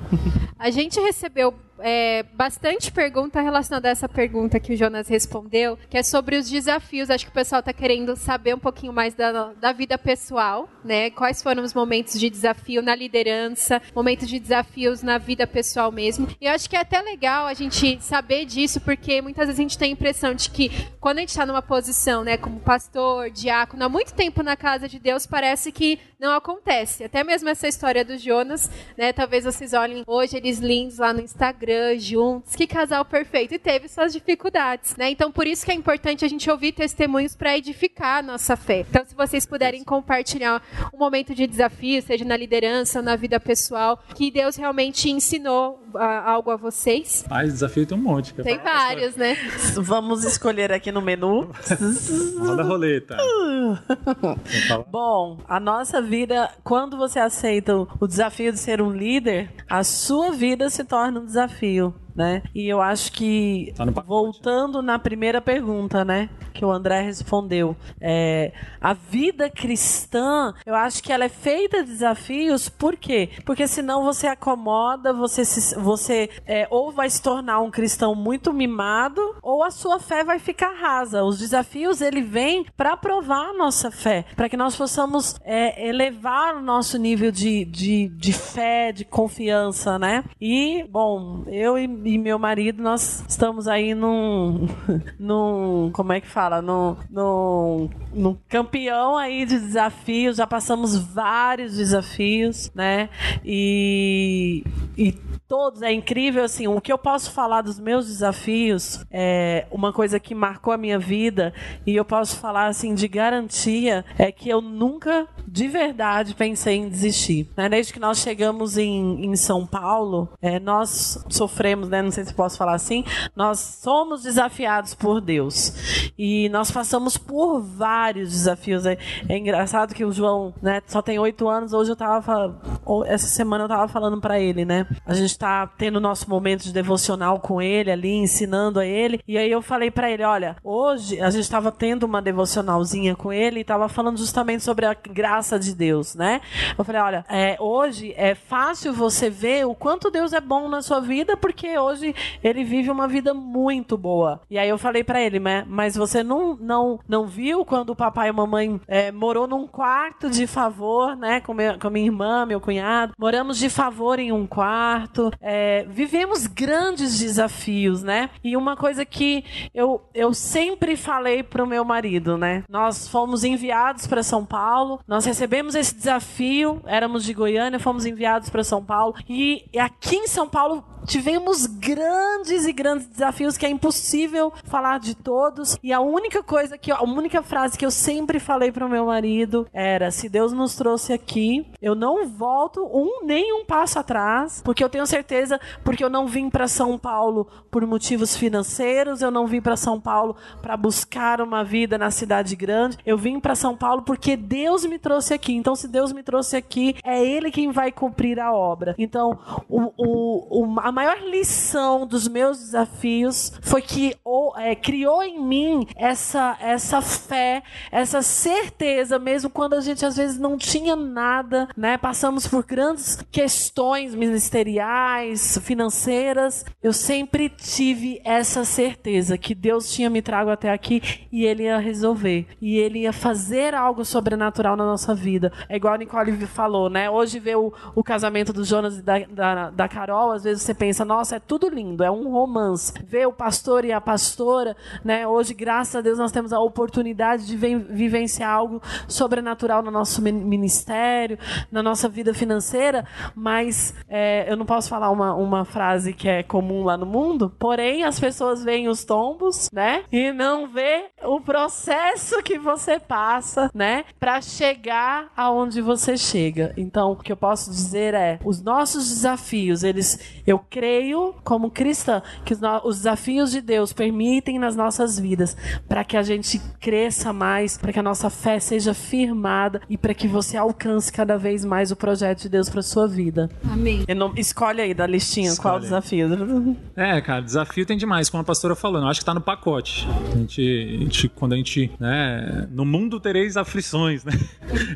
[0.59, 5.97] A gente recebeu é, bastante pergunta relacionada a essa pergunta que o Jonas respondeu, que
[5.97, 7.11] é sobre os desafios.
[7.11, 11.11] Acho que o pessoal está querendo saber um pouquinho mais da, da vida pessoal, né?
[11.11, 16.29] Quais foram os momentos de desafio na liderança, momentos de desafios na vida pessoal mesmo.
[16.41, 19.63] E eu acho que é até legal a gente saber disso, porque muitas vezes a
[19.63, 23.31] gente tem a impressão de que quando a gente está numa posição, né, como pastor,
[23.31, 27.05] diácono, há muito tempo na casa de Deus, parece que não acontece.
[27.05, 29.13] Até mesmo essa história do Jonas, né?
[29.13, 32.57] Talvez vocês olhem hoje eles lindos lá no Instagram, juntos.
[32.57, 33.55] Que casal perfeito.
[33.55, 35.11] E teve suas dificuldades, né?
[35.11, 38.87] Então, por isso que é importante a gente ouvir testemunhos para edificar a nossa fé.
[38.89, 43.39] Então, se vocês puderem compartilhar um momento de desafio, seja na liderança ou na vida
[43.39, 47.25] pessoal, que Deus realmente ensinou uh, algo a vocês.
[47.29, 48.33] Ah, desafio tem um monte.
[48.33, 49.37] Tem vários, né?
[49.75, 51.51] Vamos escolher aqui no menu.
[52.39, 53.17] Roda a roleta.
[54.91, 56.14] Bom, a nossa vida,
[56.63, 61.27] quando você aceita o desafio de ser um líder, a sua vida se torna um
[61.27, 62.43] desafio né?
[62.55, 68.53] E eu acho que tá voltando na primeira pergunta, né, que o André respondeu, é,
[68.81, 73.31] a vida cristã, eu acho que ela é feita de desafios, por quê?
[73.45, 78.53] Porque senão você acomoda, você se, você é, ou vai se tornar um cristão muito
[78.53, 81.25] mimado, ou a sua fé vai ficar rasa.
[81.25, 86.57] Os desafios ele vem para provar a nossa fé, para que nós possamos é, elevar
[86.57, 90.25] o nosso nível de, de, de fé, de confiança, né?
[90.41, 94.69] E bom, eu e e meu marido, nós estamos aí num.
[95.19, 95.91] num.
[95.93, 96.61] como é que fala?
[96.61, 100.37] Num, num, num campeão aí de desafios.
[100.37, 103.09] Já passamos vários desafios, né?
[103.45, 104.65] E.
[104.97, 105.15] e
[105.55, 110.19] todos, é incrível assim, o que eu posso falar dos meus desafios é uma coisa
[110.19, 111.55] que marcou a minha vida
[111.87, 116.89] e eu posso falar assim de garantia é que eu nunca de verdade pensei em
[116.89, 117.49] desistir.
[117.57, 117.69] Né?
[117.69, 122.03] Desde que nós chegamos em, em São Paulo, é, nós sofremos, né?
[122.03, 123.05] não sei se posso falar assim,
[123.37, 128.85] nós somos desafiados por Deus e nós passamos por vários desafios.
[128.87, 132.61] É, é engraçado que o João né, só tem oito anos, hoje eu tava,
[133.07, 134.85] essa semana eu tava falando para ele, né?
[135.07, 139.21] A gente está tendo nosso momento de devocional com ele ali, ensinando a ele.
[139.29, 143.31] E aí eu falei para ele, olha, hoje a gente estava tendo uma devocionalzinha com
[143.31, 146.41] ele e estava falando justamente sobre a graça de Deus, né?
[146.77, 150.81] Eu falei, olha, é, hoje é fácil você ver o quanto Deus é bom na
[150.81, 154.41] sua vida, porque hoje ele vive uma vida muito boa.
[154.49, 158.29] E aí eu falei para ele, mas você não, não, não viu quando o papai
[158.29, 161.41] e a mamãe é, morou num quarto de favor, né?
[161.41, 163.13] Com, meu, com minha irmã, meu cunhado.
[163.19, 168.31] Moramos de favor em um quarto é, vivemos grandes desafios, né?
[168.43, 172.65] E uma coisa que eu, eu sempre falei pro meu marido, né?
[172.69, 178.49] Nós fomos enviados para São Paulo, nós recebemos esse desafio, éramos de Goiânia, fomos enviados
[178.51, 183.69] para São Paulo e aqui em São Paulo tivemos grandes e grandes desafios que é
[183.69, 185.77] impossível falar de todos.
[185.83, 189.67] E a única coisa que, a única frase que eu sempre falei pro meu marido
[189.73, 194.83] era: se Deus nos trouxe aqui, eu não volto um nem um passo atrás, porque
[194.83, 199.47] eu tenho certeza, porque eu não vim para São Paulo por motivos financeiros, eu não
[199.47, 202.99] vim para São Paulo para buscar uma vida na cidade grande.
[203.05, 205.55] Eu vim para São Paulo porque Deus me trouxe aqui.
[205.55, 208.95] Então, se Deus me trouxe aqui, é Ele quem vai cumprir a obra.
[208.99, 209.39] Então,
[209.69, 215.43] o, o, o a maior lição dos meus desafios foi que ou, é, criou em
[215.43, 221.69] mim essa, essa fé, essa certeza, mesmo quando a gente às vezes não tinha nada,
[221.77, 221.99] né?
[221.99, 226.65] Passamos por grandes questões ministeriais, financeiras.
[226.81, 231.79] Eu sempre tive essa certeza que Deus tinha me trago até aqui e Ele ia
[231.79, 232.47] resolver.
[232.61, 235.53] E Ele ia fazer algo sobrenatural na nossa vida.
[235.69, 237.11] É igual a Nicole falou, né?
[237.11, 240.73] Hoje ver o, o casamento do Jonas e da, da, da Carol, às vezes você
[240.73, 242.93] pensa pensa, nossa, é tudo lindo, é um romance.
[243.07, 245.27] Ver o pastor e a pastora, né?
[245.27, 251.39] Hoje, graças a Deus, nós temos a oportunidade de vivenciar algo sobrenatural no nosso ministério,
[251.73, 256.43] na nossa vida financeira, mas é, eu não posso falar uma, uma frase que é
[256.43, 260.05] comum lá no mundo, porém as pessoas veem os tombos, né?
[260.13, 264.05] E não vê o processo que você passa, né?
[264.21, 266.75] Para chegar aonde você chega.
[266.77, 272.21] Então, o que eu posso dizer é, os nossos desafios, eles, eu creio, como cristã,
[272.45, 275.57] que os, os desafios de Deus permitem nas nossas vidas
[275.89, 280.13] para que a gente cresça mais, para que a nossa fé seja firmada e para
[280.13, 283.49] que você alcance cada vez mais o projeto de Deus para sua vida.
[283.73, 284.05] Amém.
[284.17, 285.63] Não, escolhe aí da listinha escolhe.
[285.63, 286.77] qual o desafio.
[286.97, 290.09] É, cara, desafio tem demais, como a pastora falou, eu acho que tá no pacote.
[290.33, 294.33] A gente, a gente quando a gente, né, no mundo tereis aflições, né?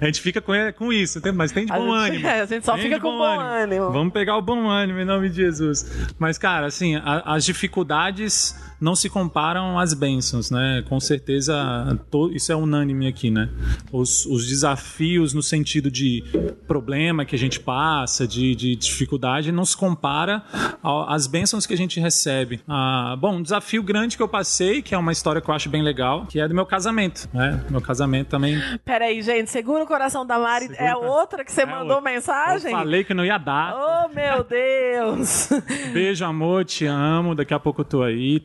[0.00, 2.28] A gente fica com, com isso, mas tem de bom a gente, ânimo.
[2.28, 3.44] É, a gente só tem fica com bom ânimo.
[3.44, 3.92] ânimo.
[3.92, 5.67] Vamos pegar o bom ânimo em nome de Jesus.
[6.18, 10.84] Mas, cara, assim, a, as dificuldades não se comparam às bênçãos, né?
[10.88, 13.48] Com certeza, to, isso é unânime aqui, né?
[13.92, 16.24] Os, os, desafios no sentido de
[16.66, 20.42] problema que a gente passa, de, de dificuldade, não se compara
[21.06, 22.60] às bênçãos que a gente recebe.
[22.68, 25.68] Ah, bom, um desafio grande que eu passei, que é uma história que eu acho
[25.68, 27.64] bem legal, que é do meu casamento, né?
[27.68, 28.60] Meu casamento também.
[28.84, 30.68] Peraí, gente, segura o coração da Mari.
[30.68, 32.10] Segura é outra que você é mandou outra.
[32.12, 32.72] mensagem?
[32.72, 33.74] Eu falei que não ia dar.
[33.74, 35.50] Oh, meu Deus!
[35.92, 37.34] Beijo, amor, te amo.
[37.34, 38.40] Daqui a pouco eu tô aí,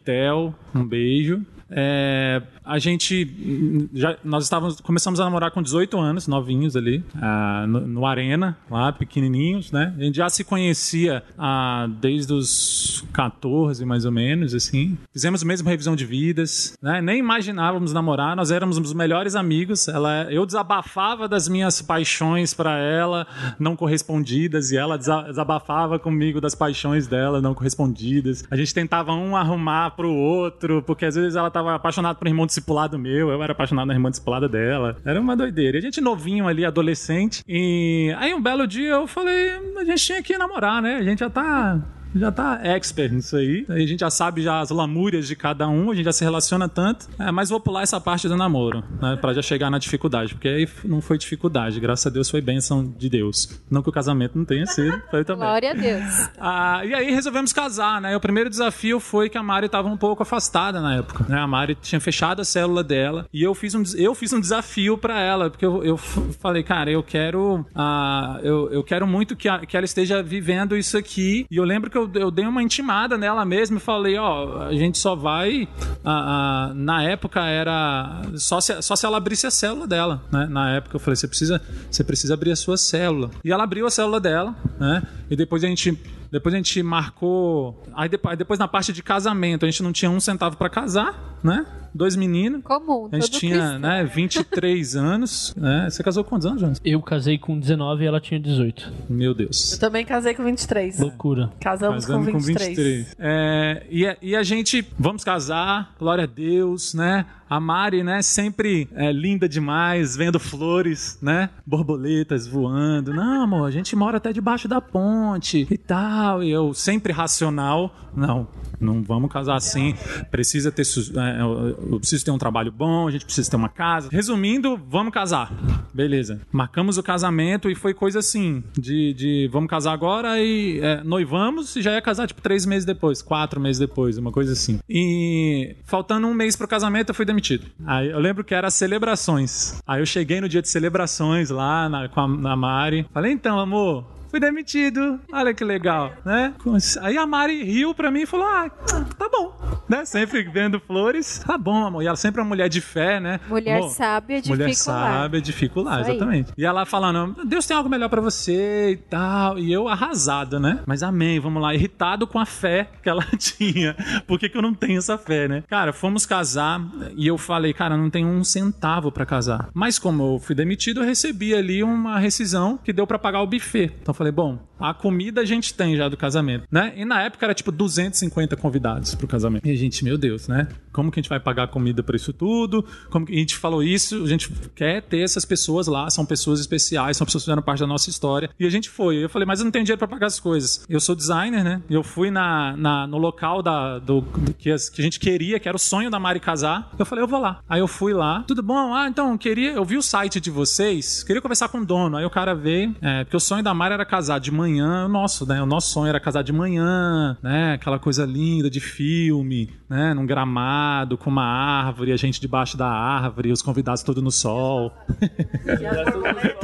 [0.74, 1.42] Um beijo.
[1.76, 7.66] É, a gente já nós estávamos começamos a namorar com 18 anos, novinhos ali, ah,
[7.68, 9.94] no, no, Arena, lá pequenininhos, né?
[9.98, 14.98] A gente já se conhecia ah, desde os 14 mais ou menos, assim.
[15.12, 17.02] Fizemos a mesma revisão de vidas, né?
[17.02, 19.88] Nem imaginávamos namorar, nós éramos os melhores amigos.
[19.88, 23.26] Ela, eu desabafava das minhas paixões para ela
[23.60, 28.44] não correspondidas e ela desabafava comigo das paixões dela não correspondidas.
[28.50, 32.32] A gente tentava um arrumar pro outro, porque às vezes ela tava apaixonada por um
[32.32, 34.98] irmão discipulado meu, eu era apaixonado na irmã discipulada dela.
[35.06, 35.78] Era uma doideira.
[35.78, 37.44] E a gente novinho ali, adolescente.
[37.48, 40.98] E aí um belo dia eu falei, a gente tinha que namorar, né?
[40.98, 41.80] A gente já tá
[42.16, 43.66] já tá expert nisso aí.
[43.70, 46.68] A gente já sabe já as lamúrias de cada um, a gente já se relaciona
[46.70, 47.08] tanto.
[47.20, 49.18] É, mas vou pular essa parte do namoro, né?
[49.20, 50.34] Pra já chegar na dificuldade.
[50.34, 53.62] Porque aí não foi dificuldade, graças a Deus foi bênção de Deus.
[53.70, 55.48] Não que o casamento não tenha sido, foi também.
[55.48, 56.30] Glória a Deus.
[56.40, 58.16] Ah, e aí resolvemos casar, né?
[58.16, 61.26] O primeiro desafio foi que a Mari estava um pouco afastada na época.
[61.28, 61.38] Né?
[61.38, 64.98] A Mari tinha fechado a célula dela e eu fiz um, eu fiz um desafio
[64.98, 69.48] para ela, porque eu, eu falei, cara, eu quero, ah, eu, eu quero muito que,
[69.48, 71.46] a, que ela esteja vivendo isso aqui.
[71.50, 74.64] E eu lembro que eu eu, eu dei uma intimada nela mesmo e falei, ó,
[74.64, 75.68] a gente só vai.
[76.04, 78.22] A, a, na época era.
[78.36, 80.48] Só se, só se ela abrisse a célula dela, né?
[80.50, 83.32] Na época eu falei, você precisa, você precisa abrir a sua célula.
[83.44, 85.04] E ela abriu a célula dela, né?
[85.30, 85.98] E depois a gente
[86.34, 87.86] depois a gente marcou.
[87.94, 91.38] Aí depois, depois na parte de casamento, a gente não tinha um centavo para casar,
[91.44, 91.64] né?
[91.94, 92.62] Dois meninos.
[92.64, 93.80] Comum, A gente tinha, cristão.
[93.80, 95.54] né, 23 anos.
[95.56, 95.88] Né?
[95.90, 96.82] Você casou com quantos anos, Jonas?
[96.84, 98.92] Eu casei com 19 e ela tinha 18.
[99.10, 99.74] Meu Deus.
[99.74, 101.00] Eu também casei com 23.
[101.00, 101.52] Loucura.
[101.60, 102.34] Casamos com 23.
[102.34, 103.16] Com 23.
[103.20, 107.26] É, e, a, e a gente, vamos casar, glória a Deus, né?
[107.50, 111.52] A Mari, né, sempre é, linda demais, vendo flores, né?
[111.64, 113.14] Borboletas voando.
[113.14, 116.44] Não, amor, a gente mora até debaixo da ponte e tal.
[116.44, 117.94] E eu sempre racional.
[118.16, 118.48] Não,
[118.80, 119.94] não vamos casar assim.
[120.32, 120.82] Precisa ter.
[120.82, 124.10] É, eu preciso ter um trabalho bom, a gente precisa ter uma casa.
[124.12, 125.52] Resumindo, vamos casar.
[125.94, 126.42] Beleza.
[126.52, 131.76] Marcamos o casamento e foi coisa assim: de, de vamos casar agora e é, noivamos
[131.76, 134.80] e já ia casar, tipo, três meses depois, quatro meses depois, uma coisa assim.
[134.90, 137.68] E faltando um mês pro casamento, eu fui demitido.
[137.86, 139.82] Aí eu lembro que era celebrações.
[139.86, 143.06] Aí eu cheguei no dia de celebrações lá na, com a na Mari.
[143.14, 145.20] Falei, então, amor, fui demitido.
[145.32, 146.56] Olha que legal, né?
[147.02, 148.68] Aí a Mari riu pra mim e falou: Ah,
[149.16, 149.56] tá bom,
[149.88, 150.06] né?
[150.06, 151.44] Sempre vendo flores.
[151.46, 152.02] Tá bom, amor.
[152.02, 153.40] E ela sempre é uma mulher de fé, né?
[153.48, 156.52] Mulher Bom, sábia, Mulher sábia, dificuldade, exatamente.
[156.58, 159.60] E ela falando: Deus tem algo melhor pra você e tal.
[159.60, 160.80] E eu arrasado, né?
[160.88, 161.76] Mas amém, vamos lá.
[161.76, 163.96] Irritado com a fé que ela tinha.
[164.26, 165.64] Por que, que eu não tenho essa fé, né?
[165.68, 166.82] Cara, fomos casar
[167.16, 169.70] e eu falei: Cara, não tenho um centavo pra casar.
[169.76, 173.46] Mas como eu fui demitido, eu recebi ali uma rescisão que deu pra pagar o
[173.48, 173.92] buffet.
[174.02, 176.94] Então falei, bom, a comida a gente tem já do casamento, né?
[176.96, 179.68] E na época era tipo 250 convidados pro casamento.
[179.68, 180.68] E a gente, meu Deus, né?
[180.94, 182.86] Como que a gente vai pagar comida para isso tudo?
[183.10, 184.24] Como que a gente falou isso?
[184.24, 187.80] A gente quer ter essas pessoas lá, são pessoas especiais, são pessoas que fizeram parte
[187.80, 188.50] da nossa história.
[188.60, 189.24] E a gente foi.
[189.24, 190.86] Eu falei, mas eu não tenho dinheiro para pagar as coisas.
[190.88, 191.82] Eu sou designer, né?
[191.90, 195.60] Eu fui na, na no local da, do, do que, as, que, a gente queria,
[195.60, 196.92] que era o sonho da Mari casar.
[196.98, 197.60] Eu falei, eu vou lá.
[197.68, 198.44] Aí eu fui lá.
[198.48, 198.94] Tudo bom?
[198.94, 199.72] Ah, então, queria.
[199.72, 202.18] Eu vi o site de vocês, queria conversar com o dono.
[202.18, 205.10] Aí o cara veio, é, porque o sonho da Mari era casar de manhã, o
[205.10, 205.62] nosso, né?
[205.62, 207.74] O nosso sonho era casar de manhã, né?
[207.74, 210.14] Aquela coisa linda de filme, né?
[210.14, 210.83] Num gramado,
[211.18, 214.92] com uma árvore, a gente debaixo da árvore, os convidados todos no sol.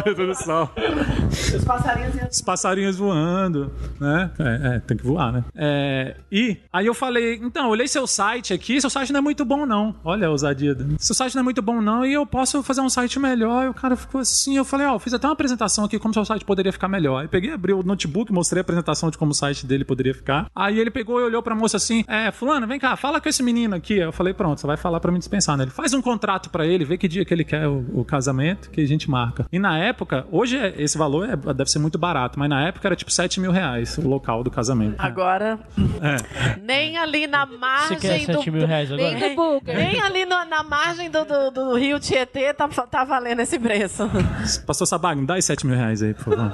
[0.04, 0.70] tudo no sol.
[1.30, 4.32] Os passarinhos, os passarinhos voando, né?
[4.40, 5.44] É, é, tem que voar, né?
[5.56, 9.46] É, e aí eu falei, então, olhei seu site aqui, seu site não é muito
[9.46, 9.96] bom, não.
[10.04, 10.76] Olha a ousadia.
[10.98, 13.66] Seu site não é muito bom, não, e eu posso fazer um site melhor.
[13.66, 16.14] E o cara ficou assim, eu falei, ó, oh, fiz até uma apresentação aqui como
[16.14, 17.22] seu site poderia ficar melhor.
[17.22, 20.48] Aí peguei, abri o notebook, mostrei a apresentação de como o site dele poderia ficar.
[20.56, 23.44] Aí ele pegou e olhou pra moça assim: É, Fulano, vem cá, fala com esse
[23.44, 24.00] menino aqui.
[24.10, 25.64] Eu falei, pronto, você vai falar para me dispensar, né?
[25.64, 28.70] Ele faz um contrato para ele, vê que dia que ele quer o, o, casamento,
[28.70, 29.46] que a gente marca.
[29.52, 32.88] E na época, hoje é, esse valor é, deve ser muito barato, mas na época
[32.88, 34.96] era tipo 7 mil reais o local do casamento.
[34.98, 35.60] Agora,
[36.02, 36.60] é.
[36.62, 38.52] nem ali na margem Você quer 7 do...
[38.52, 39.12] mil reais agora?
[39.12, 39.62] Nem do.
[39.66, 44.10] Nem ali no- na margem do, do, do rio Tietê tá, tá valendo esse preço.
[44.66, 46.50] Pastor Sabag, me dá aí 7 mil reais aí, por favor.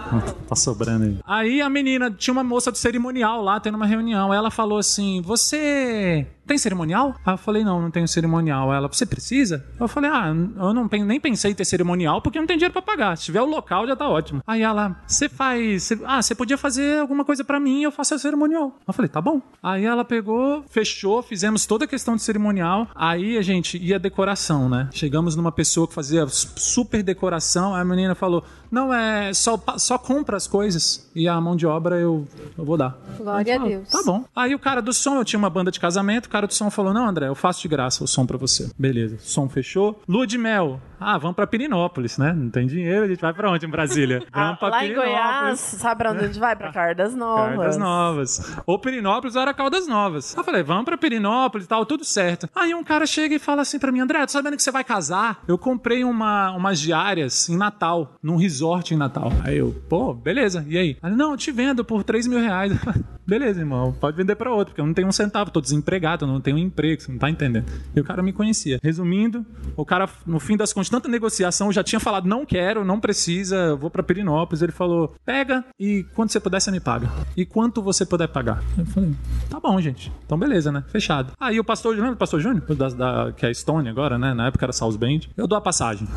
[0.48, 1.20] tá sobrando aí.
[1.26, 4.34] Aí a menina, tinha uma moça do cerimonial lá, tendo uma reunião.
[4.34, 7.16] Ela falou assim: Você tem cerimonial?
[7.26, 8.74] Aí eu falei: Não, não tenho cerimonial.
[8.74, 9.66] Ela, você precisa?
[9.80, 12.82] Eu falei: Ah, eu não, nem pensei em ter cerimonial porque não tenho dinheiro pra
[12.82, 13.16] pagar.
[13.18, 14.42] Se tiver o local, já tá ótimo.
[14.46, 15.84] Aí ela, você faz.
[15.84, 18.76] você- ah, você podia fazer alguma coisa pra mim eu faço a cerimonial.
[18.88, 19.42] Eu falei: Tá bom.
[19.62, 22.88] Aí ela pegou, fechou, fizemos toda a questão de cerimonial.
[22.96, 24.90] Aí a gente ia decoração, né?
[24.92, 27.76] Chegamos numa pessoa que fazia super decoração.
[27.76, 31.66] Aí a menina falou: Não, é só, só compra as coisas e a mão de
[31.66, 32.98] obra eu, eu vou dar.
[33.18, 33.90] Glória a Deus.
[33.90, 34.24] Tá bom.
[34.36, 36.70] Aí o cara do som, eu tinha uma banda de casamento, o cara do som
[36.70, 38.70] falou: Não, André, eu faço de graça o som pra você.
[38.78, 40.00] Beleza, som fechou.
[40.08, 40.80] Lua de mel.
[41.08, 42.34] Ah, vamos pra Pirinópolis, né?
[42.34, 44.24] Não tem dinheiro, a gente vai pra onde em Brasília?
[44.34, 44.96] Ah, Vamos pra lá em.
[44.96, 46.56] Goiás, sabe pra onde a gente vai?
[46.56, 47.56] Pra Cardas Novas.
[47.56, 48.58] Caldas Novas.
[48.66, 50.36] Ou Pirinópolis ou era Caldas Novas.
[50.36, 52.50] Eu falei, vamos pra Pirinópolis e tal, tudo certo.
[52.56, 54.84] Aí um cara chega e fala assim pra mim, André, tô sabendo que você vai
[54.84, 55.44] casar?
[55.48, 59.32] Eu comprei uma, umas diárias em Natal, num resort em Natal.
[59.44, 60.98] Aí eu, pô, beleza, e aí?
[61.04, 62.74] Ele, não, eu te vendo por 3 mil reais.
[63.26, 66.28] beleza, irmão, pode vender pra outro, porque eu não tenho um centavo, tô desempregado, eu
[66.28, 67.66] não tenho um emprego, você não tá entendendo.
[67.96, 68.80] E o cara me conhecia.
[68.84, 72.84] Resumindo, o cara, no fim das contas, tanta negociação, eu já tinha falado, não quero,
[72.86, 74.62] não precisa, vou pra Pirinópolis.
[74.62, 77.10] Ele falou, pega e quando você puder, você me paga.
[77.36, 78.64] E quanto você puder pagar?
[78.78, 79.16] Eu falei,
[79.50, 80.12] tá bom, gente.
[80.26, 80.84] Então beleza, né?
[80.88, 81.34] Fechado.
[81.40, 82.64] Aí o pastor, lembra do pastor Júnior?
[82.76, 84.34] Da, da- que é Stone agora, né?
[84.34, 85.30] Na época era South Bend.
[85.36, 86.08] Eu dou a passagem.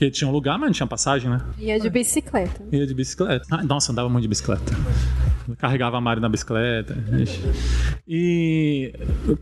[0.00, 1.42] Porque tinha um lugar, mas não tinha passagem, né?
[1.58, 2.64] Ia de bicicleta.
[2.72, 3.44] Ia de bicicleta.
[3.50, 4.72] Ah, nossa, andava muito de bicicleta.
[5.58, 6.96] Carregava a Mari na bicicleta.
[7.20, 7.42] Ixi.
[8.08, 8.94] E,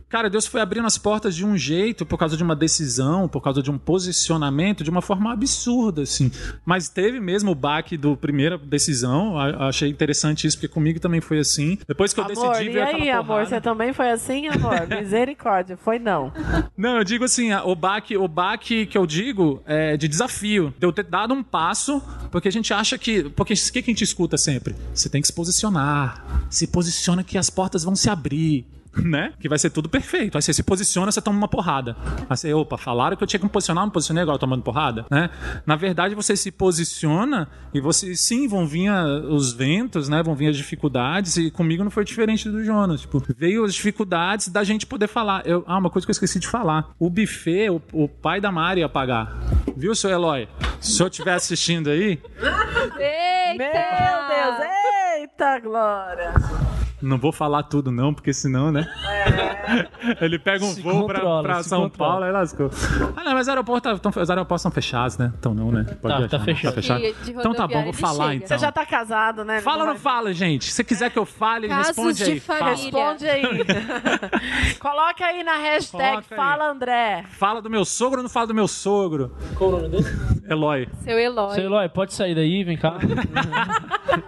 [0.09, 3.41] cara, Deus foi abrindo as portas de um jeito, por causa de uma decisão, por
[3.41, 6.29] causa de um posicionamento, de uma forma absurda, assim.
[6.65, 9.37] Mas teve mesmo o baque do primeira decisão.
[9.37, 11.77] Achei interessante isso, porque comigo também foi assim.
[11.87, 14.87] Depois que eu Amor, decidi e aí, amor, porrada- você também foi assim, amor?
[14.99, 16.33] Misericórdia, foi não.
[16.75, 20.48] Não, eu digo assim, o baque, o baque que eu digo é de desafio.
[20.57, 23.29] De eu ter dado um passo, porque a gente acha que.
[23.29, 24.75] Porque o que, que a gente escuta sempre?
[24.93, 26.47] Você tem que se posicionar.
[26.49, 28.65] Se posiciona que as portas vão se abrir.
[29.09, 29.33] Né?
[29.39, 30.37] Que vai ser tudo perfeito.
[30.37, 31.95] Aí você se posiciona, você toma uma porrada.
[32.29, 34.61] Aí você, opa, falaram que eu tinha que me posicionar, não me posicionei agora tomando
[34.61, 35.29] porrada, né?
[35.65, 38.91] Na verdade, você se posiciona e você, sim, vão vir
[39.29, 40.21] os ventos, né?
[40.21, 43.01] Vão vir as dificuldades e comigo não foi diferente do Jonas.
[43.01, 45.45] Tipo, veio as dificuldades da gente poder falar.
[45.45, 46.89] Eu, ah, uma coisa que eu esqueci de falar.
[46.99, 49.39] O buffet, o, o pai da Mari ia pagar.
[49.77, 50.47] Viu, seu Eloy?
[50.79, 52.19] Se o senhor estiver assistindo aí,
[52.99, 53.57] Eita!
[53.57, 54.69] Meu Deus,
[55.19, 56.33] eita glória.
[57.01, 58.85] Não vou falar tudo, não, porque senão, né?
[60.19, 62.11] Ele pega um Se voo pra, controla, pra se São controla.
[62.11, 62.69] Paulo, aí lascou.
[63.15, 65.31] Ah, não, mas os aeroportos, tão, os aeroportos estão fechados, né?
[65.39, 65.83] Então não, né?
[66.01, 66.45] Pode Tá, viajar, tá né?
[66.45, 66.71] fechado.
[66.73, 67.03] Tá fechado?
[67.27, 68.35] Então tá bom, vou falar chega.
[68.35, 68.47] então.
[68.47, 69.61] Você já tá casado, né?
[69.61, 70.71] Fala ou não fala, gente?
[70.71, 72.39] Se quiser que eu fale, Casos responde de aí.
[72.39, 72.59] Fala.
[72.59, 72.83] família.
[73.11, 73.43] Responde aí.
[74.79, 76.37] Coloca aí na hashtag aí.
[76.37, 77.23] Fala André.
[77.29, 79.31] Fala do meu sogro ou não fala do meu sogro?
[79.55, 80.05] Qual o nome dele?
[80.49, 80.87] Eloy.
[81.03, 81.53] Seu Eloy.
[81.55, 82.95] Seu Eloy, pode sair daí, vem cá.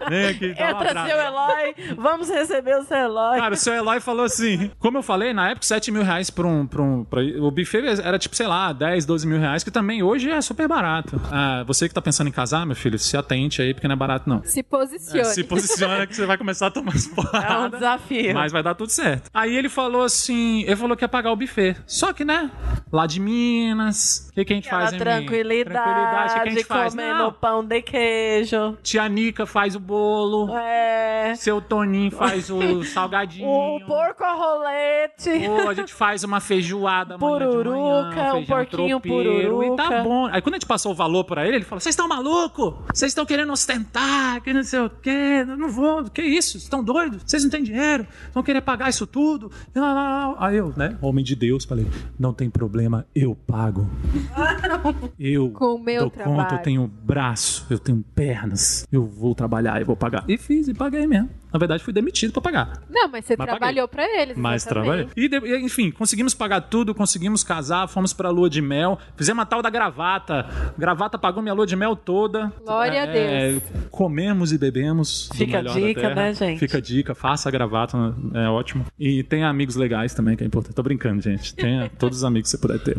[0.08, 1.76] Vem aqui, dá Entra seu Eloy.
[1.98, 3.38] Vamos receber o seu Eloy.
[3.40, 6.46] Cara, o seu Eloy falou assim: como eu falei, na época, 7 mil reais pra
[6.48, 6.66] um.
[6.66, 10.02] Pra um pra- o buffet era tipo, sei lá, 10, 12 mil reais, que também
[10.04, 11.20] hoje é super barato.
[11.32, 13.98] Ah, você que tá pensando em casar, meu filho, se atente aí, porque não é
[13.98, 14.44] barato, não.
[14.44, 15.20] Se posicione.
[15.20, 17.72] É, se posiciona que você vai começar a tomar as é um porradas.
[17.80, 18.34] desafio.
[18.34, 19.30] Mas vai dar tudo certo.
[19.34, 21.76] Aí ele falou assim: ele falou que ia pagar o buffet.
[21.88, 22.50] Só que, né?
[22.92, 24.28] Lá de Minas.
[24.30, 25.14] O que, que a gente Aquela faz em Minas?
[25.18, 26.32] tranquilidade, Tranquilidade.
[26.32, 26.94] O que, que a gente faz?
[26.94, 28.78] comendo Não, pão de queijo.
[28.84, 30.56] tia Nica faz o bolo.
[30.58, 31.34] É.
[31.36, 33.48] Seu Toninho faz o salgadinho.
[33.48, 35.30] O porco a rolete.
[35.48, 40.04] Pô, a gente faz uma feijoada Pururuca, manhã, um porquinho tropeiro, E tá pururuca.
[40.04, 40.26] bom.
[40.28, 42.74] Aí quando a gente passou o valor pra ele, ele falou: Vocês estão malucos?
[42.94, 45.46] Vocês estão querendo ostentar, que não sei o quê.
[45.48, 46.04] Eu não vou.
[46.06, 46.52] Que isso?
[46.52, 47.24] Vocês estão doidos?
[47.26, 48.06] Vocês não têm dinheiro?
[48.34, 49.52] Vão querer pagar isso tudo?
[49.76, 50.36] Lá, lá, lá.
[50.48, 51.88] Aí eu, né, homem de Deus, falei:
[52.20, 53.90] Não tem problema, eu pago.
[55.20, 56.38] Eu Com o meu dou trabalho.
[56.38, 58.88] conta, eu tenho braço, eu tenho pernas.
[58.92, 60.24] Eu vou trabalhar e vou pagar.
[60.28, 61.30] E fiz e paguei mesmo.
[61.52, 62.82] Na verdade, fui demitido pra pagar.
[62.90, 64.38] Não, mas você Mas trabalhou pra eles.
[64.38, 65.08] Mas trabalhei.
[65.18, 69.62] E, enfim, conseguimos pagar tudo, conseguimos casar, fomos pra lua de mel, fizemos a tal
[69.62, 70.46] da gravata.
[70.78, 72.52] Gravata pagou minha lua de mel toda.
[72.64, 73.64] Glória a Deus.
[73.90, 75.30] Comemos e bebemos.
[75.30, 76.16] do Fica a dica, terra.
[76.16, 76.60] né, gente?
[76.60, 77.98] Fica a dica, faça a gravata,
[78.34, 78.86] é ótimo.
[79.00, 80.74] E tenha amigos legais também, que é importante.
[80.76, 81.54] Tô brincando, gente.
[81.54, 82.98] Tenha todos os amigos que você puder ter.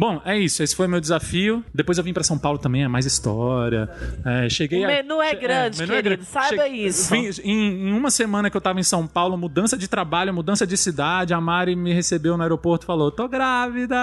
[0.00, 0.62] Bom, é isso.
[0.62, 1.64] Esse foi meu desafio.
[1.74, 3.88] Depois eu vim pra São Paulo também, é mais história.
[4.24, 6.24] É, cheguei O a- menu é che- grande, menu é querido, grande.
[6.30, 7.12] saiba isso.
[7.12, 10.64] Vim- em, em uma semana que eu tava em São Paulo, mudança de trabalho, mudança
[10.64, 13.96] de cidade, a Mari me recebeu no aeroporto e falou: tô grávida!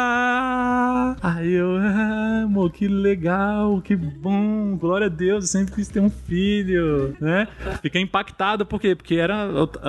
[1.21, 5.99] Aí eu, ah, amor, que legal, que bom, glória a Deus, eu sempre quis ter
[5.99, 7.47] um filho, né?
[7.81, 8.95] Fiquei impactado, por quê?
[8.95, 9.47] Porque era,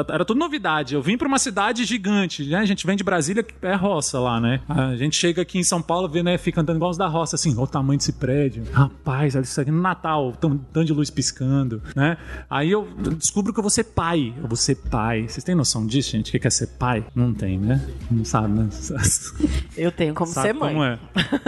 [0.08, 0.94] era tudo novidade.
[0.94, 2.58] Eu vim pra uma cidade gigante, né?
[2.58, 4.60] A gente vem de Brasília, que é roça lá, né?
[4.68, 6.36] A gente chega aqui em São Paulo, vê, né?
[6.38, 8.64] Fica andando igual os da roça, assim, olha o tamanho desse prédio.
[8.72, 12.16] Rapaz, olha isso aqui no Natal, tão- tanto de luz piscando, né?
[12.50, 12.86] Aí eu
[13.18, 14.34] descubro que eu vou ser pai.
[14.40, 15.26] Eu vou ser pai.
[15.28, 16.36] Vocês têm noção disso, gente?
[16.36, 17.04] O que é ser pai?
[17.14, 17.80] Não tem, né?
[18.10, 18.68] Não sabe, né?
[19.76, 20.72] Eu tenho como Sabe ser mãe.
[20.72, 20.98] como é.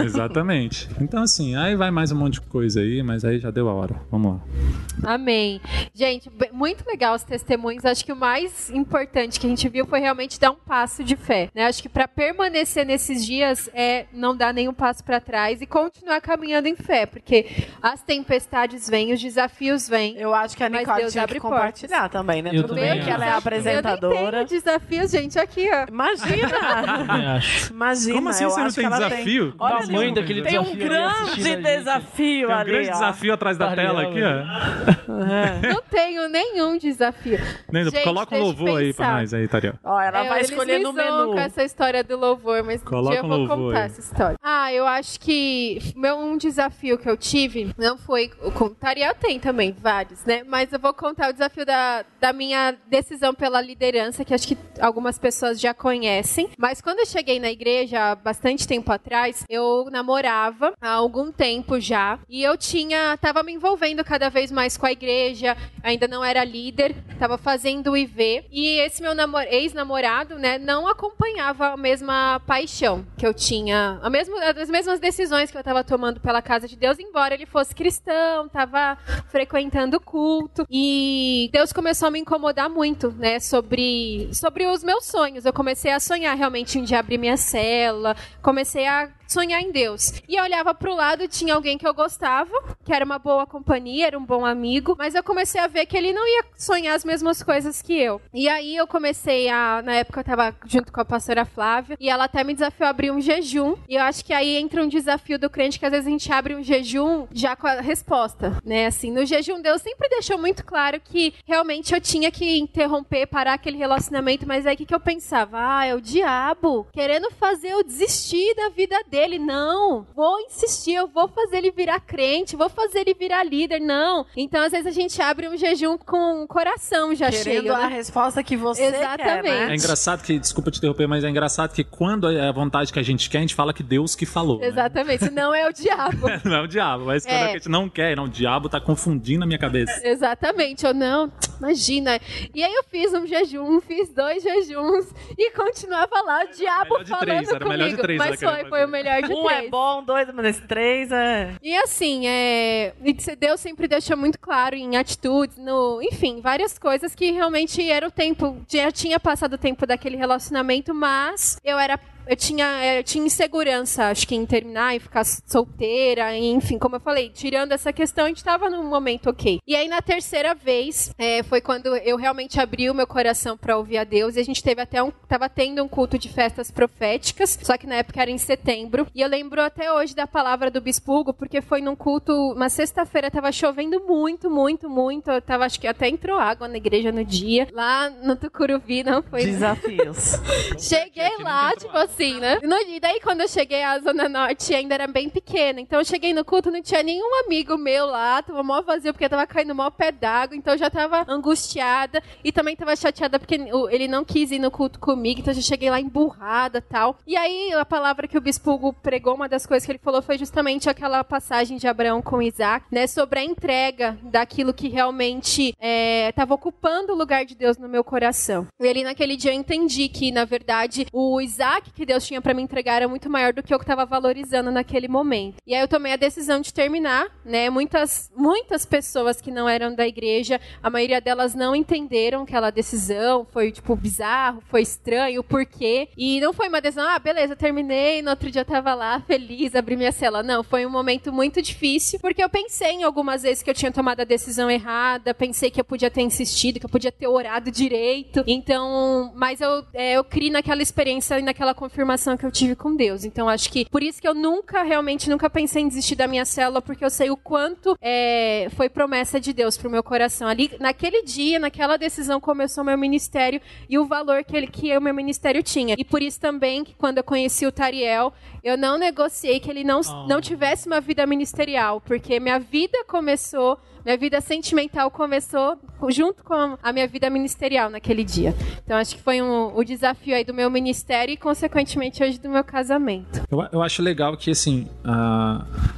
[0.03, 0.89] Exatamente.
[1.01, 3.73] Então, assim, aí vai mais um monte de coisa aí, mas aí já deu a
[3.73, 3.95] hora.
[4.11, 5.13] Vamos lá.
[5.13, 5.59] Amém.
[5.93, 7.85] Gente, muito legal os testemunhos.
[7.85, 11.15] Acho que o mais importante que a gente viu foi realmente dar um passo de
[11.15, 11.49] fé.
[11.53, 11.65] Né?
[11.65, 16.19] Acho que para permanecer nesses dias é não dar nenhum passo para trás e continuar
[16.21, 17.45] caminhando em fé, porque
[17.81, 20.15] as tempestades vêm, os desafios vêm.
[20.17, 22.51] Eu acho que a Nicole Deus tinha abre que compartilhar também, né?
[22.53, 24.41] Eu Tudo bem que ela é apresentadora.
[24.41, 25.85] Eu desafios, gente, aqui, ó.
[25.89, 27.41] Imagina!
[27.69, 29.51] Imagina, Como assim você não tem desafio?
[29.51, 29.55] Tem...
[29.59, 32.71] Olha O tamanho daquele tem um desafio ali assistindo a grande desafio Tem um ali,
[32.71, 32.91] grande ó.
[32.93, 35.23] desafio atrás da Ariel, tela aqui, ó.
[35.25, 35.67] É.
[35.73, 37.37] Não tenho nenhum desafio.
[37.71, 39.73] Gente, coloca um louvor aí pra nós aí, Tariel.
[39.83, 41.33] Ó, ela É, vai escolher no menu.
[41.33, 43.85] com essa história do louvor, mas um Coloca dia eu um vou louvor contar aí.
[43.85, 44.28] essa história.
[44.41, 49.39] Ah, eu acho que meu, um desafio que eu tive não foi com Tariel tem
[49.39, 50.43] também vários, né?
[50.45, 54.57] Mas eu vou contar o desafio da, da minha decisão pela liderança, que acho que
[54.79, 56.49] algumas pessoas já conhecem.
[56.57, 61.79] Mas quando eu cheguei na igreja há bastante tempo atrás, eu namorava há algum tempo
[61.79, 66.23] já e eu tinha tava me envolvendo cada vez mais com a igreja, ainda não
[66.23, 71.77] era líder, tava fazendo o IV e esse meu namor- ex-namorado, né, não acompanhava a
[71.77, 76.41] mesma paixão que eu tinha, a mesma, as mesmas decisões que eu tava tomando pela
[76.41, 78.97] casa de Deus, embora ele fosse cristão, tava
[79.27, 85.05] frequentando o culto e Deus começou a me incomodar muito, né, sobre sobre os meus
[85.05, 85.45] sonhos.
[85.45, 90.13] Eu comecei a sonhar realmente em dia abrir minha cela, comecei a sonhar em Deus.
[90.27, 92.51] E eu olhava pro lado, tinha alguém que eu gostava,
[92.83, 95.95] que era uma boa companhia, era um bom amigo, mas eu comecei a ver que
[95.95, 98.19] ele não ia sonhar as mesmas coisas que eu.
[98.33, 102.09] E aí eu comecei a, na época eu tava junto com a pastora Flávia, e
[102.09, 103.75] ela até me desafiou a abrir um jejum.
[103.87, 106.31] E eu acho que aí entra um desafio do crente que às vezes a gente
[106.31, 108.87] abre um jejum já com a resposta, né?
[108.87, 113.53] Assim, no jejum Deus sempre deixou muito claro que realmente eu tinha que interromper, parar
[113.53, 115.57] aquele relacionamento, mas aí o que, que eu pensava?
[115.59, 119.18] Ah, é o diabo querendo fazer eu desistir da vida dele.
[119.39, 123.79] Não, vou insistir, eu vou fazer ele virar crente, vou fazer ele virar líder.
[123.79, 124.25] Não.
[124.35, 127.75] Então, às vezes, a gente abre um jejum com o coração já Querendo cheio.
[127.75, 127.95] a né?
[127.95, 129.23] resposta que você Exatamente.
[129.23, 129.71] quer, né?
[129.71, 132.99] É engraçado que, desculpa te interromper, mas é engraçado que quando é a vontade que
[132.99, 134.59] a gente quer, a gente fala que Deus que falou.
[134.59, 134.67] né?
[134.67, 136.27] Exatamente, não é o diabo.
[136.45, 137.43] Não é o diabo, mas quando É.
[137.49, 139.99] a gente não quer, não, o diabo tá confundindo a minha cabeça.
[140.07, 142.19] Exatamente, ou não, imagina.
[142.53, 145.05] E aí eu fiz um jejum, fiz dois jejuns
[145.37, 147.97] e continuava lá, o diabo falando três, comigo.
[148.01, 149.65] três mas queria foi, foi o melhor de Um três.
[149.65, 151.55] é bom, dois, mas três é.
[151.61, 152.93] E assim, é...
[153.37, 156.01] Deus sempre deixou muito claro em atitudes, no...
[156.01, 160.93] enfim, várias coisas que realmente era o tempo, já tinha passado o tempo daquele relacionamento,
[160.93, 161.99] mas eu era
[162.29, 166.95] eu tinha, eu tinha insegurança, acho que em terminar e ficar solteira, e, enfim, como
[166.95, 169.59] eu falei, tirando essa questão, a gente tava num momento ok.
[169.65, 173.75] E aí, na terceira vez, é, foi quando eu realmente abri o meu coração pra
[173.75, 176.69] ouvir a Deus, e a gente teve até um, tava tendo um culto de festas
[176.69, 180.69] proféticas, só que na época era em setembro, e eu lembro até hoje da palavra
[180.69, 185.41] do Bispo Hugo, porque foi num culto, uma sexta-feira, tava chovendo muito, muito, muito, eu
[185.41, 189.45] tava, acho que até entrou água na igreja no dia, lá no Tucuruvi, não foi...
[189.45, 190.35] Desafios.
[190.77, 192.59] Cheguei lá, tipo assim, né?
[192.63, 195.79] No- E daí, quando eu cheguei à Zona Norte, ainda era bem pequena.
[195.79, 198.41] Então, eu cheguei no culto, não tinha nenhum amigo meu lá.
[198.41, 200.55] Tava mó vazio, porque tava caindo mó pé d'água.
[200.55, 202.21] Então, eu já tava angustiada.
[202.43, 203.55] E também tava chateada, porque
[203.91, 205.39] ele não quis ir no culto comigo.
[205.41, 207.17] Então, eu já cheguei lá emburrada tal.
[207.27, 210.21] E aí, a palavra que o Bispo Hugo pregou, uma das coisas que ele falou
[210.21, 213.07] foi justamente aquela passagem de Abraão com Isaac, né?
[213.07, 218.03] Sobre a entrega daquilo que realmente é, tava ocupando o lugar de Deus no meu
[218.03, 218.67] coração.
[218.79, 222.55] E ali, naquele dia, eu entendi que, na verdade, o Isaac que Deus tinha pra
[222.55, 225.57] me entregar era muito maior do que eu que tava valorizando naquele momento.
[225.67, 227.69] E aí eu tomei a decisão de terminar, né?
[227.69, 233.45] Muitas, muitas pessoas que não eram da igreja, a maioria delas não entenderam aquela decisão,
[233.51, 236.09] foi tipo bizarro, foi estranho, o porquê.
[236.17, 239.75] E não foi uma decisão, ah, beleza, terminei, no outro dia eu tava lá feliz,
[239.75, 240.41] abri minha cela.
[240.41, 243.91] Não, foi um momento muito difícil, porque eu pensei em algumas vezes que eu tinha
[243.91, 247.69] tomado a decisão errada, pensei que eu podia ter insistido, que eu podia ter orado
[247.69, 248.43] direito.
[248.47, 252.75] Então, mas eu, é, eu criei naquela experiência e naquela confiança confirmação que eu tive
[252.75, 253.25] com Deus.
[253.25, 256.45] Então acho que por isso que eu nunca, realmente, nunca pensei em desistir da minha
[256.45, 260.47] célula, porque eu sei o quanto é, foi promessa de Deus pro meu coração.
[260.47, 263.59] Ali, naquele dia, naquela decisão começou meu ministério
[263.89, 265.95] e o valor que, ele, que o meu ministério tinha.
[265.97, 268.31] E por isso também que quando eu conheci o Tariel,
[268.63, 270.27] eu não negociei que ele não, oh.
[270.27, 275.77] não tivesse uma vida ministerial, porque minha vida começou minha vida sentimental começou
[276.09, 278.55] junto com a minha vida ministerial naquele dia.
[278.83, 282.49] Então acho que foi um, o desafio aí do meu ministério e, consequentemente, hoje do
[282.49, 283.41] meu casamento.
[283.51, 284.87] Eu, eu acho legal que, assim,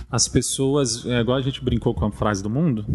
[0.09, 2.85] as pessoas, é igual a gente brincou com a frase do mundo,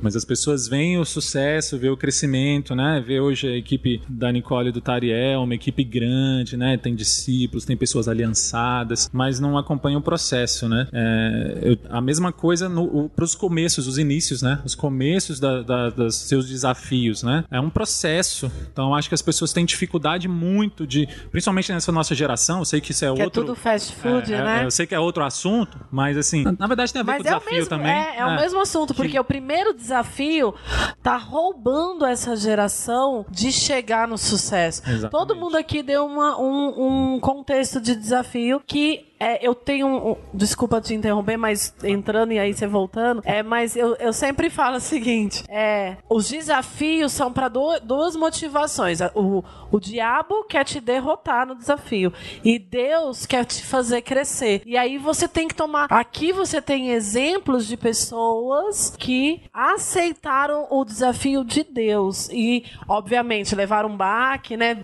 [0.00, 3.02] mas as pessoas veem o sucesso, vê o crescimento, né?
[3.06, 6.76] Vê hoje a equipe da Nicole e do Tariel, uma equipe grande, né?
[6.76, 10.88] Tem discípulos, tem pessoas aliançadas, mas não acompanham o processo, né?
[10.92, 12.70] É, eu, a mesma coisa
[13.14, 14.60] para os começos, os inícios, né?
[14.64, 17.44] Os começos da, da, dos seus desafios, né?
[17.50, 18.50] É um processo.
[18.72, 22.60] Então acho que as pessoas têm dificuldade muito de, principalmente nessa nossa geração.
[22.60, 23.42] Eu sei que isso é que outro.
[23.42, 24.62] É tudo fast food, é, é né?
[24.62, 27.16] É, eu sei que é outro assunto, mas assim, na verdade tem a ver mas
[27.16, 27.92] com o desafio mesmo, também.
[27.92, 28.36] É, é o é.
[28.40, 29.18] mesmo assunto, porque que...
[29.18, 30.54] o primeiro desafio
[31.02, 34.82] tá roubando essa geração de chegar no sucesso.
[34.82, 35.10] Exatamente.
[35.10, 39.86] Todo mundo aqui deu uma, um, um contexto de desafio que é, eu tenho.
[39.88, 43.22] Um, desculpa te interromper, mas entrando e aí você voltando.
[43.24, 49.00] É, mas eu, eu sempre falo o seguinte: é, os desafios são para duas motivações.
[49.14, 52.12] O, o diabo quer te derrotar no desafio.
[52.44, 54.62] E Deus quer te fazer crescer.
[54.66, 55.86] E aí você tem que tomar.
[55.90, 62.28] Aqui você tem exemplos de pessoas que aceitaram o desafio de Deus.
[62.30, 64.76] E, obviamente, levaram um baque, né?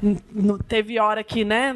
[0.66, 1.74] Teve hora que, né?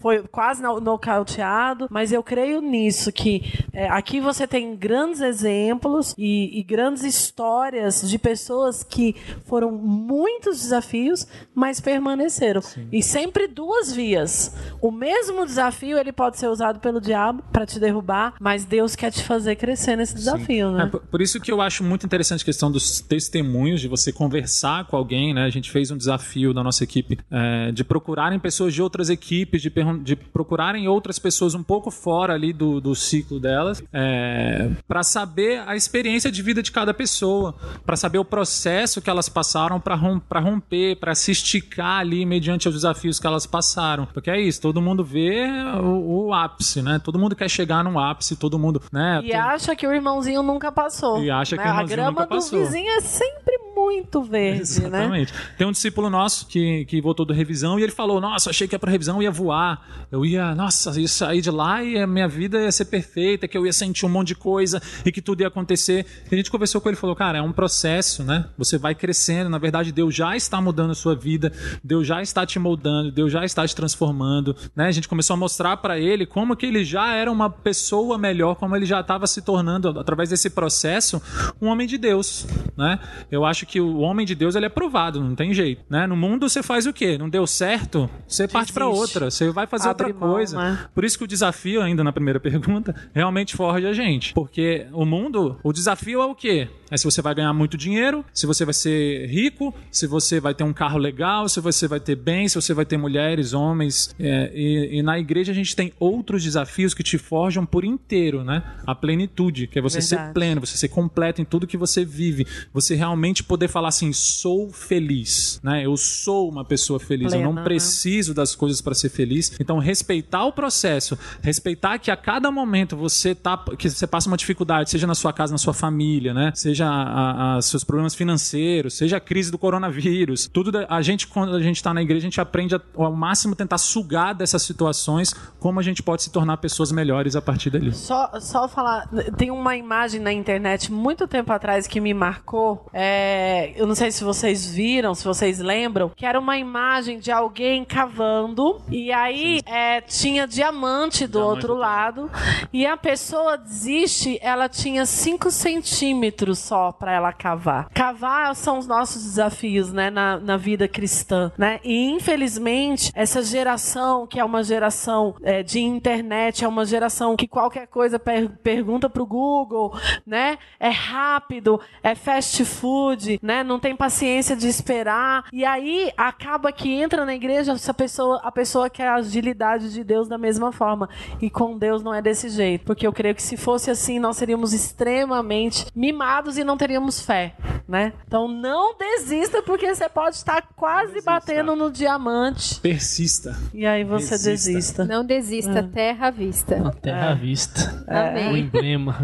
[0.00, 1.88] Foi quase nocauteado.
[1.90, 3.42] Mas mas eu creio nisso, que
[3.72, 10.60] é, aqui você tem grandes exemplos e, e, grandes histórias de pessoas que foram muitos
[10.60, 12.62] desafios, mas permaneceram.
[12.62, 12.86] Sim.
[12.92, 14.54] E sempre duas vias.
[14.80, 19.10] O mesmo desafio ele pode ser usado pelo diabo para te derrubar, mas Deus quer
[19.10, 20.76] te fazer crescer nesse desafio, Sim.
[20.76, 20.84] né?
[20.84, 24.12] É, por, por isso que eu acho muito interessante a questão dos testemunhos, de você
[24.12, 25.42] conversar com alguém, né?
[25.42, 29.60] A gente fez um desafio da nossa equipe é, de procurarem pessoas de outras equipes,
[29.60, 29.72] de,
[30.04, 35.62] de procurarem outras pessoas um pouco fora ali do, do ciclo delas, é, para saber
[35.66, 39.94] a experiência de vida de cada pessoa, para saber o processo que elas passaram para
[39.94, 44.06] rom romper, para se esticar ali mediante os desafios que elas passaram.
[44.06, 45.46] Porque é isso, todo mundo vê
[45.82, 47.00] o, o ápice, né?
[47.02, 49.20] Todo mundo quer chegar no ápice, todo mundo, né?
[49.24, 49.36] E tem...
[49.36, 51.22] acha que o irmãozinho nunca passou.
[51.22, 51.62] E acha né?
[51.62, 52.58] que o irmãozinho nunca passou.
[52.58, 53.55] A grama do vizinho é sempre
[53.86, 54.86] muito verde, né?
[54.88, 55.32] Exatamente.
[55.32, 55.38] né?
[55.56, 58.74] Tem um discípulo nosso que, que voltou da revisão e ele falou: Nossa, achei que
[58.74, 60.06] ia pra revisão, ia voar.
[60.10, 63.56] Eu ia, nossa, ia sair de lá e a minha vida ia ser perfeita, que
[63.56, 66.04] eu ia sentir um monte de coisa e que tudo ia acontecer.
[66.30, 68.46] E a gente conversou com ele e falou: Cara, é um processo, né?
[68.58, 69.48] Você vai crescendo.
[69.48, 73.32] Na verdade, Deus já está mudando a sua vida, Deus já está te moldando, Deus
[73.32, 74.56] já está te transformando.
[74.74, 74.86] Né?
[74.88, 78.56] A gente começou a mostrar para ele como que ele já era uma pessoa melhor,
[78.56, 81.22] como ele já estava se tornando, através desse processo,
[81.60, 82.46] um homem de Deus.
[82.76, 82.98] Né?
[83.30, 86.06] Eu acho que o homem de Deus ele é provado, não tem jeito, né?
[86.06, 87.18] No mundo você faz o quê?
[87.18, 88.52] Não deu certo, você Desiste.
[88.52, 90.56] parte para outra, você vai fazer Abre outra coisa.
[90.56, 90.86] Mão, né?
[90.94, 95.04] Por isso que o desafio ainda na primeira pergunta realmente forja a gente, porque o
[95.04, 96.68] mundo, o desafio é o quê?
[96.90, 100.54] É se você vai ganhar muito dinheiro, se você vai ser rico, se você vai
[100.54, 104.14] ter um carro legal, se você vai ter bem, se você vai ter mulheres, homens.
[104.18, 108.44] É, e, e, na igreja a gente tem outros desafios que te forjam por inteiro,
[108.44, 108.62] né?
[108.86, 110.28] A plenitude, que é você Verdade.
[110.28, 114.12] ser pleno, você ser completo em tudo que você vive, você realmente poder falar assim,
[114.12, 115.84] sou feliz, né?
[115.84, 117.64] Eu sou uma pessoa feliz, Plena, eu não né?
[117.64, 118.36] preciso né?
[118.36, 119.52] das coisas para ser feliz.
[119.60, 124.36] Então respeitar o processo, respeitar que a cada momento você tá, que você passa uma
[124.36, 126.52] dificuldade, seja na sua casa, na sua família, né?
[126.54, 130.48] Seja a, a seus problemas financeiros, seja a crise do coronavírus.
[130.52, 133.54] Tudo a gente, quando a gente está na igreja, a gente aprende a, ao máximo
[133.54, 137.92] tentar sugar dessas situações como a gente pode se tornar pessoas melhores a partir dali.
[137.92, 142.86] Só, só falar, tem uma imagem na internet muito tempo atrás que me marcou.
[142.92, 147.30] É, eu não sei se vocês viram, se vocês lembram, que era uma imagem de
[147.30, 152.30] alguém cavando e aí é, tinha diamante do diamante outro lado
[152.72, 157.88] e a pessoa desiste, ela tinha 5 centímetros só para ela cavar.
[157.90, 161.80] Cavar são os nossos desafios, né, na, na vida cristã, né?
[161.84, 167.46] E infelizmente essa geração que é uma geração é, de internet, é uma geração que
[167.46, 169.96] qualquer coisa per pergunta pro Google,
[170.26, 170.58] né?
[170.78, 173.62] É rápido, é fast food, né?
[173.62, 175.44] Não tem paciência de esperar.
[175.52, 180.02] E aí acaba que entra na igreja essa pessoa, a pessoa quer a agilidade de
[180.02, 181.08] Deus da mesma forma.
[181.40, 184.36] E com Deus não é desse jeito, porque eu creio que se fosse assim nós
[184.36, 187.54] seríamos extremamente mimados e não teríamos fé.
[187.88, 188.12] né?
[188.26, 191.30] Então não desista porque você pode estar quase desista.
[191.30, 192.80] batendo no diamante.
[192.80, 193.56] Persista.
[193.72, 194.72] E aí você desista.
[194.72, 195.04] desista.
[195.04, 195.90] Não desista, hum.
[195.90, 196.92] terra à vista.
[197.00, 197.34] terra à é.
[197.36, 198.04] vista.
[198.08, 198.50] É.
[198.50, 199.16] O emblema.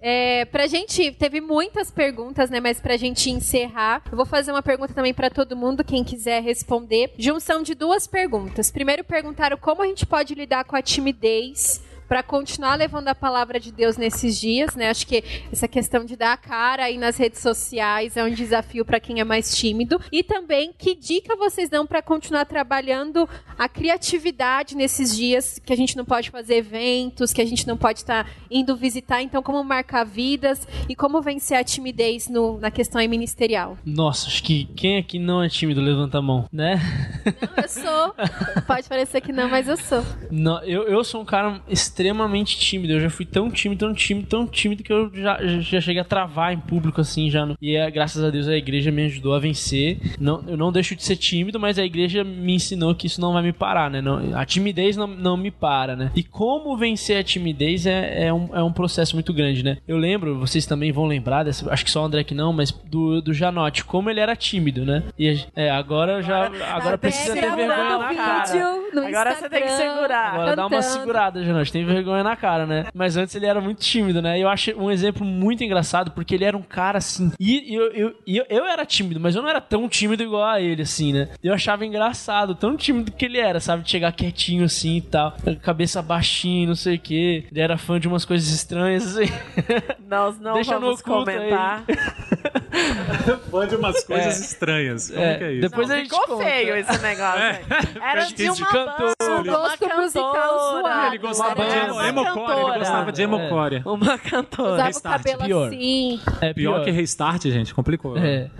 [0.00, 2.60] É, pra gente, teve muitas perguntas, né?
[2.60, 6.42] Mas pra gente encerrar, eu vou fazer uma pergunta também para todo mundo, quem quiser
[6.42, 7.12] responder.
[7.18, 8.70] Junção de duas perguntas.
[8.70, 13.58] Primeiro perguntaram como a gente pode lidar com a timidez para continuar levando a palavra
[13.58, 14.90] de Deus nesses dias, né?
[14.90, 18.84] Acho que essa questão de dar a cara aí nas redes sociais é um desafio
[18.84, 20.00] para quem é mais tímido.
[20.12, 23.28] E também, que dica vocês dão para continuar trabalhando
[23.58, 27.76] a criatividade nesses dias que a gente não pode fazer eventos, que a gente não
[27.76, 29.22] pode estar tá indo visitar?
[29.22, 33.76] Então, como marcar vidas e como vencer a timidez no, na questão ministerial?
[33.84, 36.80] Nossa, acho que quem aqui não é tímido, levanta a mão, né?
[37.24, 38.14] Não, eu sou.
[38.66, 40.02] pode parecer que não, mas eu sou.
[40.30, 42.94] Não, eu, eu sou um cara extremamente tímido.
[42.94, 46.04] Eu já fui tão tímido, tão tímido, tão tímido que eu já, já cheguei a
[46.04, 47.46] travar em público assim já.
[47.46, 47.56] No...
[47.60, 49.98] E é, graças a Deus a igreja me ajudou a vencer.
[50.18, 53.32] Não, eu não deixo de ser tímido, mas a igreja me ensinou que isso não
[53.32, 54.00] vai me parar, né?
[54.00, 56.10] Não, a timidez não, não me para, né?
[56.14, 59.78] E como vencer a timidez é, é, um, é um processo muito grande, né?
[59.86, 62.70] Eu lembro, vocês também vão lembrar, dessa, acho que só o André que não, mas
[62.70, 65.04] do, do Janote, como ele era tímido, né?
[65.18, 68.84] E é, agora já agora precisa ter vergonha na cara.
[69.06, 70.34] Agora você tem que segurar.
[70.34, 71.72] Agora dá uma segurada, Janote.
[71.72, 72.86] Tem vergonha na cara, né?
[72.94, 74.38] Mas antes ele era muito tímido, né?
[74.38, 77.32] E eu acho um exemplo muito engraçado, porque ele era um cara assim.
[77.38, 80.60] E eu, eu, eu, eu era tímido, mas eu não era tão tímido igual a
[80.60, 81.28] ele, assim, né?
[81.42, 83.82] Eu achava engraçado, tão tímido que ele era, sabe?
[83.82, 87.44] De chegar quietinho assim e tal, cabeça baixinha, não sei o quê.
[87.50, 89.32] Ele era fã de umas coisas estranhas, assim.
[90.08, 91.84] Nós não Deixa vamos comentar.
[93.50, 94.44] fã de umas coisas é.
[94.44, 95.10] estranhas.
[95.10, 95.60] Como é, que é isso?
[95.62, 96.44] Depois não, a gente ficou conta.
[96.44, 97.40] feio esse negócio.
[97.40, 97.62] É.
[98.00, 99.14] Era de uma cantor.
[99.22, 101.06] Um gosto musical zoado.
[101.06, 103.76] Ele gostava de emocore, ele gostava de emocore.
[103.76, 103.88] É.
[103.88, 104.74] Uma cantora.
[104.74, 105.20] Usava Restart.
[105.20, 105.68] o cabelo pior.
[105.68, 106.20] assim.
[106.40, 106.74] É pior.
[106.74, 108.16] pior que Restart, gente, complicou.
[108.16, 108.50] É.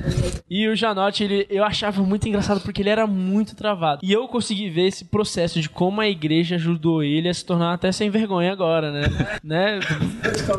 [0.49, 4.01] E o Janote, ele, eu achava muito engraçado porque ele era muito travado.
[4.03, 7.73] E eu consegui ver esse processo de como a igreja ajudou ele a se tornar
[7.73, 9.03] até sem vergonha agora, né?
[9.43, 9.81] né?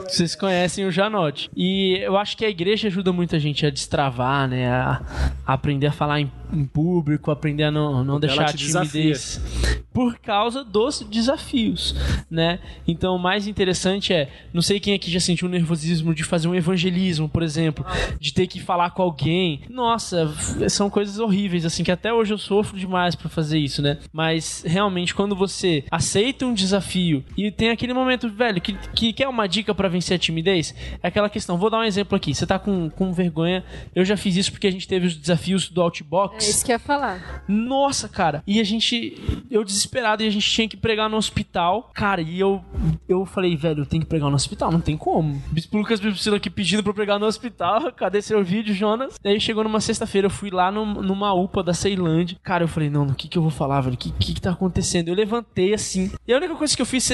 [0.07, 1.49] Vocês conhecem o Janote.
[1.55, 4.69] E eu acho que a igreja ajuda muita gente a destravar, né?
[4.69, 5.01] A,
[5.45, 9.41] a aprender a falar em, em, público, aprender a não, não deixar a timidez.
[9.41, 9.85] Desafia.
[9.93, 11.95] Por causa dos desafios,
[12.29, 12.44] né?
[12.87, 16.47] Então, o mais interessante é, não sei quem aqui já sentiu o nervosismo de fazer
[16.47, 17.85] um evangelismo, por exemplo,
[18.19, 19.61] de ter que falar com alguém.
[19.69, 20.33] Nossa,
[20.69, 23.97] são coisas horríveis, assim, que até hoje eu sofro demais para fazer isso, né?
[24.11, 29.27] Mas, realmente, quando você aceita um desafio e tem aquele momento, velho, que, que quer
[29.27, 32.45] uma dica para vencer a timidez, é aquela questão, vou dar um exemplo aqui, você
[32.45, 35.81] tá com, com vergonha, eu já fiz isso porque a gente teve os desafios do
[35.81, 36.45] Outbox.
[36.45, 37.43] É isso que eu ia falar.
[37.47, 41.91] Nossa, cara, e a gente, eu desesperado, e a gente tinha que pregar no hospital,
[41.93, 42.63] cara, e eu
[43.07, 45.41] eu falei, velho, eu tenho que pregar no hospital, não tem como.
[45.51, 49.19] Bispo Lucas Bispo aqui pedindo pra eu pregar no hospital, cadê seu vídeo, Jonas?
[49.21, 52.37] Daí chegou numa sexta-feira, eu fui lá no, numa UPA da Ceilândia.
[52.43, 53.95] Cara, eu falei, não, o que que eu vou falar, velho?
[53.95, 55.09] O que, que que tá acontecendo?
[55.09, 57.09] Eu levantei assim, e a única coisa que eu fiz,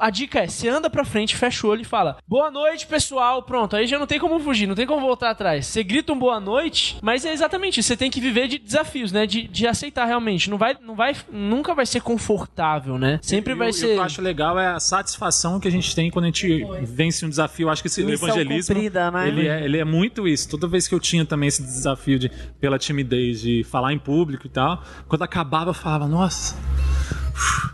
[0.00, 3.42] a dica é, você anda pra frente, fecha o olho e fala, boa noite, pessoal,
[3.42, 5.66] pronto, aí já não tem como fugir, não tem como voltar atrás.
[5.66, 9.12] Você grita um boa noite, mas é exatamente isso, você tem que viver de desafios,
[9.12, 13.18] né, de, de aceitar realmente, não vai, não vai, nunca vai ser confortável, né?
[13.22, 13.96] Sempre vai ser...
[13.96, 17.28] Eu acho legal é a satisfação que a gente tem quando a gente vence um
[17.28, 17.68] desafio.
[17.68, 19.28] Acho que esse Missão evangelismo cumprida, né?
[19.28, 20.48] ele, é, ele é muito isso.
[20.48, 22.30] Toda vez que eu tinha também esse desafio de
[22.60, 26.56] pela timidez de falar em público e tal, quando acabava eu falava, nossa,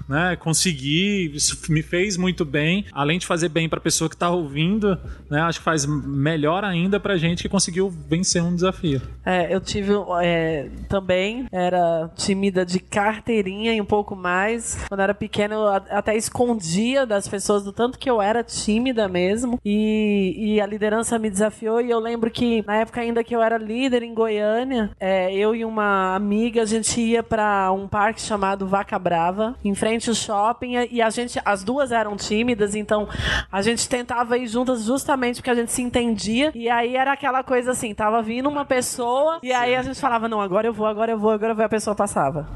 [0.09, 4.17] né, consegui, isso me fez muito bem, além de fazer bem para a pessoa que
[4.17, 4.99] está ouvindo,
[5.31, 9.01] né, acho que faz melhor ainda para gente que conseguiu vencer um desafio.
[9.25, 9.93] É, eu tive
[10.23, 16.17] é, também, era tímida de carteirinha e um pouco mais, quando era pequena eu até
[16.17, 21.31] escondia das pessoas do tanto que eu era tímida mesmo, e, e a liderança me
[21.31, 25.35] desafiou e eu lembro que na época ainda que eu era líder em Goiânia, é,
[25.35, 30.09] eu e uma amiga, a gente ia para um parque chamado Vaca Brava, em frente
[30.09, 33.09] ao shopping, e a gente, as duas eram tímidas, então
[33.51, 36.53] a gente tentava ir juntas justamente porque a gente se entendia.
[36.55, 40.29] E aí era aquela coisa assim, tava vindo uma pessoa, e aí a gente falava,
[40.29, 42.49] não, agora eu vou, agora eu vou, agora eu vou, e a pessoa passava.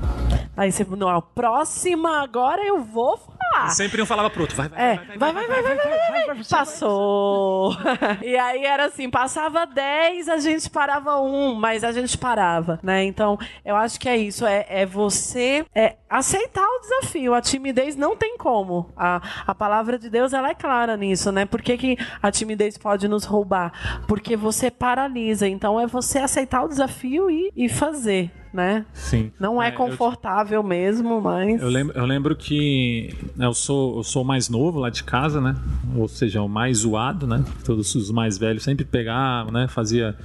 [0.59, 3.71] Aí você, não, a próxima agora eu vou falar.
[3.71, 7.77] Sempre um falava pro outro, vai, vai, vai, vai, vai, vai, vai, vai, Passou.
[8.23, 13.05] E aí era assim, passava 10, a gente parava um, mas a gente parava, né?
[13.05, 17.35] Então, eu acho que é isso, é, é você é aceitar o desafio.
[17.35, 18.91] A timidez não tem como.
[18.97, 21.45] A, a palavra de Deus, ela é clara nisso, né?
[21.45, 24.03] Por que, que a timidez pode nos roubar?
[24.07, 25.47] Porque você paralisa.
[25.47, 28.85] Então, é você aceitar o desafio e, e fazer né?
[28.95, 29.31] Sim.
[29.39, 31.61] Não é, É, eu- confortável mesmo, mas.
[31.61, 35.03] Eu lembro, eu lembro que né, eu sou, eu sou o mais novo lá de
[35.05, 35.55] casa, né?
[35.97, 37.45] Ou seja, o mais zoado, né?
[37.65, 39.69] Todos os mais velhos sempre pegavam, né?
[39.69, 40.17] Fazia.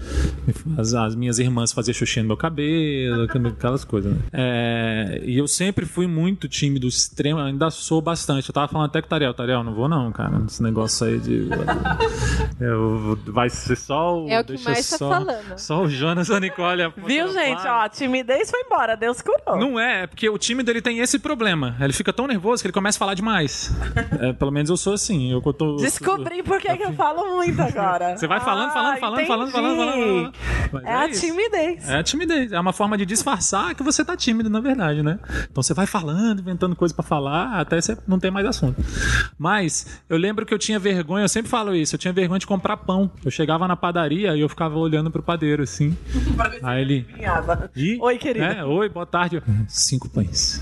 [0.78, 4.20] As, as minhas irmãs faziam xuxinha no meu cabelo, aquelas coisas, né?
[4.32, 8.50] É, e eu sempre fui muito tímido, extremo, ainda sou bastante.
[8.50, 10.42] Eu tava falando até com o Tariel, Tariel, não vou não, cara.
[10.48, 11.48] Esse negócio aí de.
[12.60, 14.30] Eu, vai ser só o.
[14.30, 15.58] É o que deixa mais tá só, falando.
[15.58, 16.82] Só o Jonas e a Nicole.
[17.06, 17.68] Viu, gente?
[17.68, 19.58] Ó, timidez foi embora, Deus curou.
[19.60, 21.76] Não é, é porque o time dele tem esse problema.
[21.80, 23.72] Ele fica tão nervoso que ele começa a falar demais.
[24.20, 25.32] É, pelo menos eu sou assim.
[25.32, 28.16] Eu tô, Descobri por que que eu falo muito agora.
[28.16, 30.38] Você vai falando, falando, Ah, falando, falando, falando, falando, entendi.
[30.40, 30.72] falando.
[30.72, 31.22] Mas É a isso.
[31.22, 31.90] timidez.
[31.90, 32.52] É a timidez.
[32.52, 35.20] É uma forma de disfarçar que você tá tímido, na verdade, né?
[35.52, 38.82] Então você vai falando, inventando coisa pra falar, até você não tem mais assunto.
[39.38, 42.48] Mas eu lembro que eu tinha vergonha, eu sempre falo isso, eu tinha vergonha de
[42.48, 43.12] comprar pão.
[43.26, 45.98] Eu chegava na padaria e eu ficava olhando pro padeiro, assim.
[46.62, 47.08] Aí ele.
[47.76, 48.46] E, Oi, querida.
[48.48, 49.42] É, oi, boa tarde.
[49.70, 50.62] Cinco pães.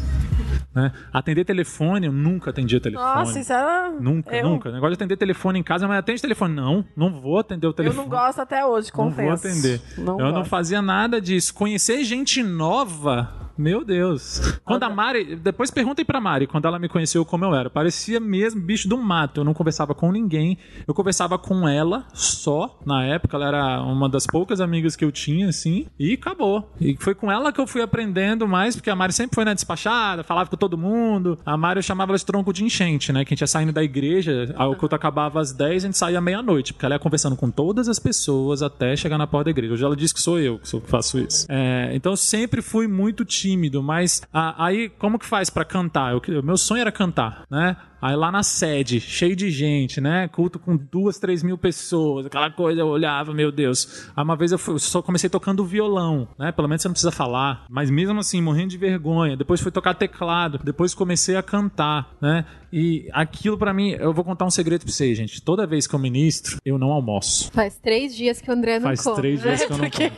[0.73, 0.91] Né?
[1.11, 3.05] Atender telefone, eu nunca atendia telefone.
[3.15, 3.91] Nossa, isso era.
[3.91, 4.69] Nunca, eu, nunca.
[4.69, 6.55] O negócio de atender telefone em casa, mas atende telefone.
[6.55, 8.01] Não, não vou atender o Eu telefone.
[8.03, 9.21] não gosto até hoje, Não confesso.
[9.43, 9.81] vou atender.
[9.97, 10.49] Não eu não gosto.
[10.49, 11.53] fazia nada disso.
[11.53, 13.39] Conhecer gente nova.
[13.57, 14.39] Meu Deus.
[14.63, 15.35] Quando a Mari.
[15.35, 17.69] Depois perguntem pra Mari, quando ela me conheceu como eu era.
[17.69, 19.41] Parecia mesmo bicho do mato.
[19.41, 20.57] Eu não conversava com ninguém.
[20.87, 22.79] Eu conversava com ela só.
[22.85, 25.85] Na época, ela era uma das poucas amigas que eu tinha, assim.
[25.99, 26.71] E acabou.
[26.79, 29.53] E foi com ela que eu fui aprendendo mais, porque a Mari sempre foi na
[29.53, 31.37] despachada, falava com todo mundo.
[31.45, 33.25] A Mari eu chamava de tronco de enchente, né?
[33.25, 36.21] Que a gente ia saindo da igreja, o culto acabava às 10 a gente saía
[36.21, 39.73] meia-noite, porque ela ia conversando com todas as pessoas até chegar na porta da igreja.
[39.73, 41.45] Hoje ela diz que sou eu que faço isso.
[41.49, 46.13] É, então sempre fui muito tímido, mas a- aí como que faz pra cantar?
[46.13, 47.75] Eu, meu sonho era cantar, né?
[48.01, 50.27] Aí lá na sede, cheio de gente, né?
[50.27, 54.09] Culto com duas, três mil pessoas, aquela coisa, eu olhava, meu Deus.
[54.15, 56.51] Aí uma vez eu, fui- eu só comecei tocando violão, né?
[56.51, 57.65] Pelo menos você não precisa falar.
[57.69, 59.37] Mas mesmo assim, morrendo de vergonha.
[59.37, 62.45] Depois fui tocar teclado, depois comecei a cantar, né?
[62.73, 65.41] E aquilo pra mim, eu vou contar um segredo pra vocês, gente.
[65.41, 67.51] Toda vez que eu ministro, eu não almoço.
[67.51, 69.15] Faz três dias que o André não Faz come.
[69.17, 70.11] três dias que eu não como.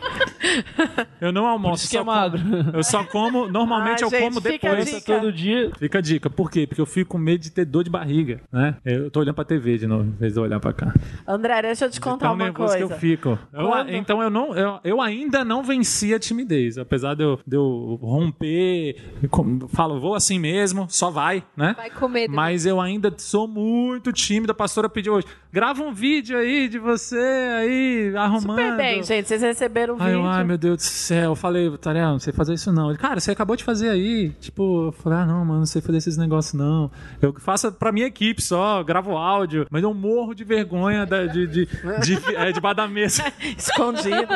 [1.19, 1.83] Eu não almoço.
[1.85, 2.39] isso que é magro.
[2.73, 4.95] Eu só como, normalmente Ah, eu gente, como fica a depois.
[4.95, 5.19] dica.
[5.19, 5.71] Todo dia.
[5.79, 6.29] Fica a dica.
[6.29, 6.67] Por quê?
[6.67, 8.75] Porque eu fico com medo de ter dor de barriga, né?
[8.85, 10.93] Eu tô olhando pra TV de novo, em vez de olhar pra cá.
[11.27, 12.77] André, deixa eu te contar Tão uma coisa.
[12.77, 13.37] que eu fico.
[13.51, 17.57] Eu- então eu não, eu, eu ainda não venci a timidez, apesar de eu, de
[17.57, 21.73] eu romper, eu falo, vou assim mesmo, só vai, né?
[21.75, 22.33] Vai com medo.
[22.33, 24.51] Mas eu ainda sou muito tímido.
[24.51, 28.59] A pastora pediu hoje, grava um vídeo aí de você aí arrumando.
[28.59, 29.27] Super bem, gente.
[29.27, 30.29] Vocês receberam o Ai, eu, vídeo.
[30.31, 31.31] ai, meu Deus do céu.
[31.31, 32.89] Eu falei, Tarel, não sei fazer isso não.
[32.89, 34.29] Ele, cara, você acabou de fazer aí.
[34.39, 36.91] Tipo, eu falei, ah, não, mano, não sei fazer esses negócios não.
[37.21, 41.47] Eu faço pra minha equipe só, gravo áudio, mas eu morro de vergonha da- de,
[41.47, 41.65] de,
[42.01, 43.23] de, é, debaixo da mesa.
[43.57, 44.27] Escondido.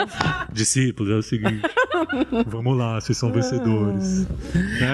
[0.52, 1.62] Discípulos, é o seguinte.
[2.46, 4.28] Vamos lá, vocês são vencedores.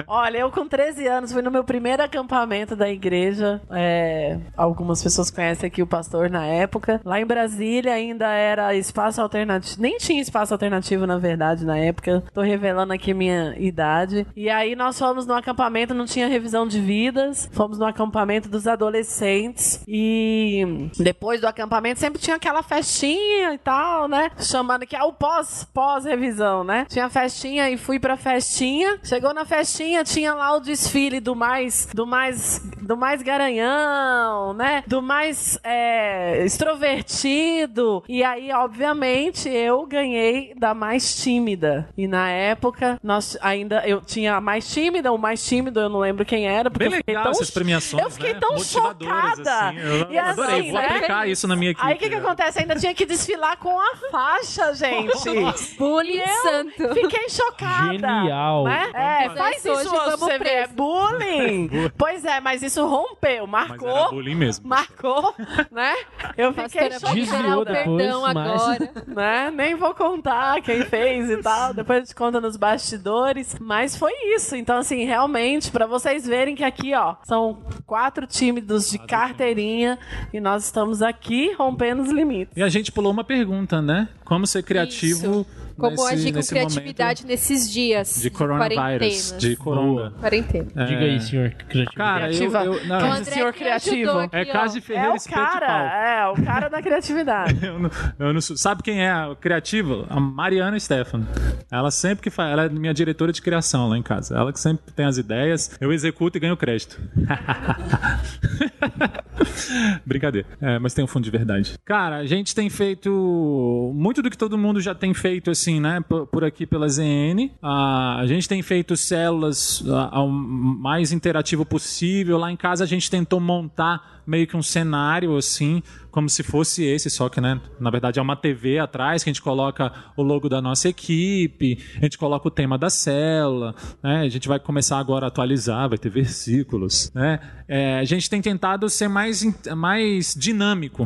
[0.06, 3.60] Olha, eu com 13 anos fui no meu primeiro acampamento da igreja.
[3.70, 7.00] É, algumas pessoas conhecem aqui o pastor na época.
[7.04, 9.80] Lá em Brasília ainda era espaço alternativo.
[9.80, 12.22] Nem tinha espaço alternativo, na verdade, na época.
[12.32, 14.26] Tô revelando aqui minha idade.
[14.36, 17.48] E aí nós fomos no acampamento, não tinha revisão de vidas.
[17.52, 19.82] Fomos no acampamento dos adolescentes.
[19.86, 24.30] E depois do acampamento sempre tinha aquela festinha e tal, né?
[24.38, 26.86] Chamando que é o pós, pós-revisão, né?
[26.88, 28.98] Tinha festinha e fui pra festinha.
[29.02, 34.82] Chegou na festinha, tinha lá o desfile do mais, do mais, do mais garanhão, né?
[34.86, 38.02] Do mais é, extrovertido.
[38.08, 41.88] E aí, obviamente, eu ganhei da mais tímida.
[41.96, 46.00] E na época, nós ainda eu tinha a mais tímida, o mais tímido, eu não
[46.00, 48.40] lembro quem era, porque Bem eu fiquei legal tão essas premiações, eu fiquei né?
[48.40, 49.68] tão chocada.
[49.68, 49.78] assim.
[49.78, 50.86] Eu E adorei, assim, vou né?
[50.86, 51.86] aplicar isso na minha equipe.
[51.86, 52.58] Aí o que, que acontece?
[52.60, 55.28] Ainda tinha que desfilar com a faixa, gente.
[55.78, 56.94] Bullying santo.
[56.94, 57.92] Fiquei chocada.
[57.92, 58.64] Genial.
[58.64, 58.90] Né?
[58.94, 60.48] É, Mas faz hoje isso hoje, vamos você vê.
[60.50, 61.70] É bullying.
[61.96, 63.88] pois é, mas isso rompeu, Mas marcou.
[63.88, 64.68] era bullying mesmo.
[64.68, 65.34] Marcou,
[65.70, 65.94] né?
[66.36, 67.72] Eu fiquei liberar Desviou o chocada.
[67.72, 68.94] depois, perdão mas- agora.
[69.14, 69.50] Né?
[69.54, 71.72] Nem vou contar quem fez e tal.
[71.72, 73.56] Depois a gente conta nos bastidores.
[73.60, 74.56] Mas foi isso.
[74.56, 79.98] Então, assim, realmente, pra vocês verem que aqui, ó, são quatro tímidos de carteirinha
[80.32, 82.56] e nós estamos aqui rompendo os limites.
[82.56, 84.08] E a gente pulou uma pergunta, né?
[84.24, 85.46] Como ser criativo
[85.76, 90.12] Como nesse, agir com nesse criatividade nesses dias de coronavírus, de coronga.
[90.20, 90.68] Quarentena.
[90.76, 90.84] É.
[90.84, 91.50] Diga aí, senhor.
[91.68, 91.96] criativo.
[91.96, 92.64] Cara, eu, Criativa.
[92.64, 94.18] eu, não, Esse André senhor criativo.
[94.18, 95.44] aqui, é de É Ferreira o de Pau.
[95.44, 97.58] cara, é, o cara da criatividade.
[97.64, 100.06] Eu não, eu não sou- sabe quem é a criativa?
[100.08, 101.26] A Mariana Stefano.
[101.70, 102.52] Ela sempre que faz.
[102.52, 104.36] Ela é minha diretora de criação lá em casa.
[104.36, 107.00] Ela que sempre tem as ideias, eu executo e ganho crédito.
[110.04, 110.46] Brincadeira.
[110.60, 111.74] É, mas tem um fundo de verdade.
[111.84, 116.00] Cara, a gente tem feito muito do que todo mundo já tem feito, assim, né?
[116.30, 117.50] Por aqui pela ZN.
[117.62, 122.36] A gente tem feito células ao mais interativo possível.
[122.36, 125.82] Lá em casa a gente tentou montar meio que um cenário, assim,
[126.14, 129.32] como se fosse esse, só que, né, na verdade é uma TV atrás que a
[129.32, 134.20] gente coloca o logo da nossa equipe, a gente coloca o tema da célula, né,
[134.20, 138.40] a gente vai começar agora a atualizar, vai ter versículos, né, é, a gente tem
[138.40, 139.42] tentado ser mais,
[139.74, 141.04] mais dinâmico,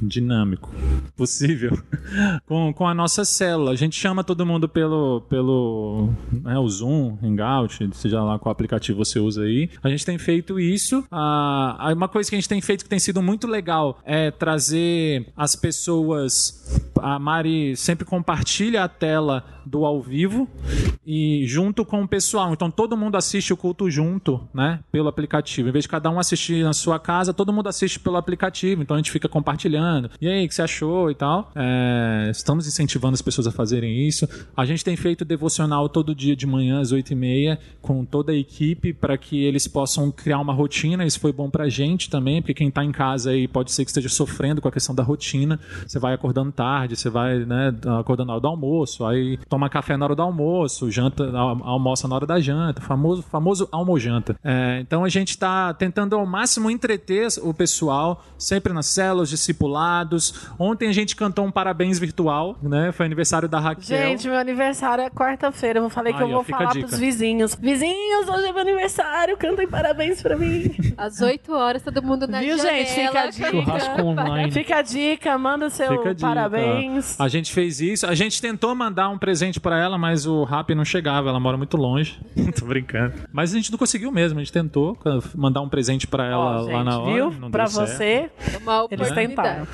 [0.00, 0.70] dinâmico
[1.16, 1.76] possível
[2.46, 3.72] com, com a nossa célula.
[3.72, 9.04] A gente chama todo mundo pelo, pelo né, o Zoom, Hangout, seja lá qual aplicativo
[9.04, 9.70] você usa aí.
[9.82, 11.04] A gente tem feito isso.
[11.10, 15.26] Ah, uma coisa que a gente tem feito que tem sido muito legal é trazer
[15.36, 16.80] as pessoas.
[17.00, 20.48] A Mari sempre compartilha a tela do ao vivo
[21.06, 22.52] e junto com o pessoal.
[22.52, 24.80] Então todo mundo assiste o culto junto, né?
[24.90, 25.68] Pelo aplicativo.
[25.68, 28.82] Em vez de cada um assistir na sua casa, todo mundo assiste pelo aplicativo.
[28.82, 30.10] Então a gente fica compartilhando.
[30.20, 31.50] E aí, o que você achou e tal?
[31.54, 34.28] É, estamos incentivando as pessoas a fazerem isso.
[34.56, 38.92] A gente tem feito devocional todo dia de manhã às 8h30 com toda a equipe
[38.92, 41.04] para que eles possam criar uma rotina.
[41.04, 43.90] Isso foi bom pra gente também, porque quem tá em casa aí pode ser que
[43.90, 45.58] esteja sofrendo com a questão da rotina.
[45.86, 49.96] Você vai acordando tarde, você vai né, acordando na hora do almoço, aí toma café
[49.96, 54.36] na hora do almoço, janta, almoça na hora da janta, famoso, famoso almojanta.
[54.42, 60.48] É, então a gente está tentando ao máximo entreter o pessoal, sempre nas células, discipulados.
[60.58, 62.92] Ontem a gente cantou um parabéns virtual, né?
[62.92, 63.84] Foi aniversário da Raquel.
[63.84, 65.78] Gente, meu aniversário é quarta-feira.
[65.80, 67.54] Eu falei que eu vou falar pros vizinhos.
[67.54, 70.74] Vizinhos, hoje é meu aniversário, cantem parabéns pra mim.
[70.96, 72.76] Às 8 horas, todo mundo na Viu, janela.
[72.76, 72.92] gente?
[72.94, 74.02] Fica a dica.
[74.02, 74.50] online.
[74.50, 77.18] Fica a dica, manda seu parabéns.
[77.20, 78.06] A gente fez isso.
[78.06, 81.40] A gente tentou mandar um presente presente para ela, mas o rap não chegava, ela
[81.40, 82.18] mora muito longe.
[82.58, 83.14] Tô brincando.
[83.32, 84.96] Mas a gente não conseguiu mesmo, a gente tentou
[85.34, 87.12] mandar um presente para ela Ó, lá na hora.
[87.12, 87.30] Viu?
[87.32, 88.30] Não pra você,
[88.60, 89.66] uma eles tentaram.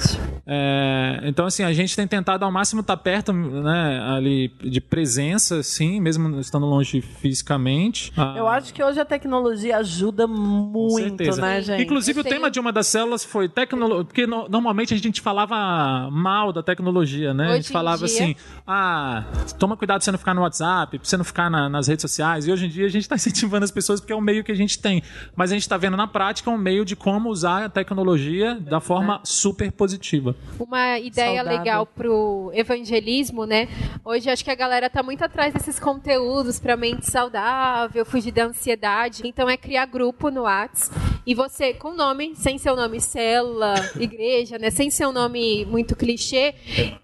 [0.47, 4.81] É, então, assim, a gente tem tentado ao máximo estar tá perto, né, ali de
[4.81, 8.13] presença, sim, mesmo estando longe fisicamente.
[8.17, 11.83] Ah, Eu acho que hoje a tecnologia ajuda muito, né, gente?
[11.83, 16.11] Inclusive, o tema de uma das células foi tecnologia, porque no, normalmente a gente falava
[16.11, 17.45] mal da tecnologia, né?
[17.45, 18.07] Hoje a gente falava dia...
[18.07, 18.37] assim,
[18.67, 19.25] ah,
[19.59, 22.47] toma cuidado você não ficar no WhatsApp, pra você não ficar na, nas redes sociais.
[22.47, 24.53] E hoje em dia a gente está incentivando as pessoas porque é um meio que
[24.53, 25.03] a gente tem.
[25.35, 28.81] Mas a gente está vendo na prática um meio de como usar a tecnologia da
[28.81, 30.37] forma super positiva.
[30.59, 31.59] Uma ideia Saudável.
[31.59, 33.69] legal pro evangelismo, né?
[34.05, 38.45] Hoje acho que a galera tá muito atrás desses conteúdos para mente saudável, fugir da
[38.45, 39.23] ansiedade.
[39.25, 44.59] Então é criar grupo no WhatsApp e você com nome, sem seu nome célula, igreja,
[44.59, 44.71] né?
[44.71, 46.55] Sem seu nome muito clichê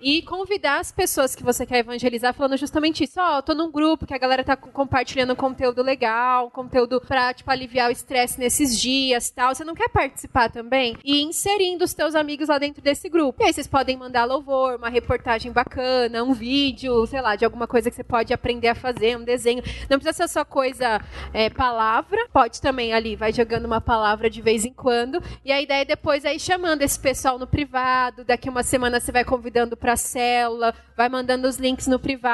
[0.01, 3.21] e convidar as pessoas que você quer evangelizar falando justamente isso.
[3.21, 7.35] Ó, oh, eu tô num grupo que a galera tá compartilhando conteúdo legal, conteúdo pra,
[7.35, 9.55] tipo, aliviar o estresse nesses dias tal.
[9.55, 10.97] Você não quer participar também?
[11.05, 13.43] E inserindo os teus amigos lá dentro desse grupo.
[13.43, 17.67] E aí vocês podem mandar louvor, uma reportagem bacana, um vídeo, sei lá, de alguma
[17.67, 19.63] coisa que você pode aprender a fazer, um desenho.
[19.91, 21.01] Não precisa ser só coisa,
[21.33, 22.27] é, palavra.
[22.33, 25.23] Pode também ali, vai jogando uma palavra de vez em quando.
[25.45, 28.25] E a ideia é depois aí chamando esse pessoal no privado.
[28.25, 32.27] Daqui uma semana você vai convidando pra célula, vai mandando os links no privado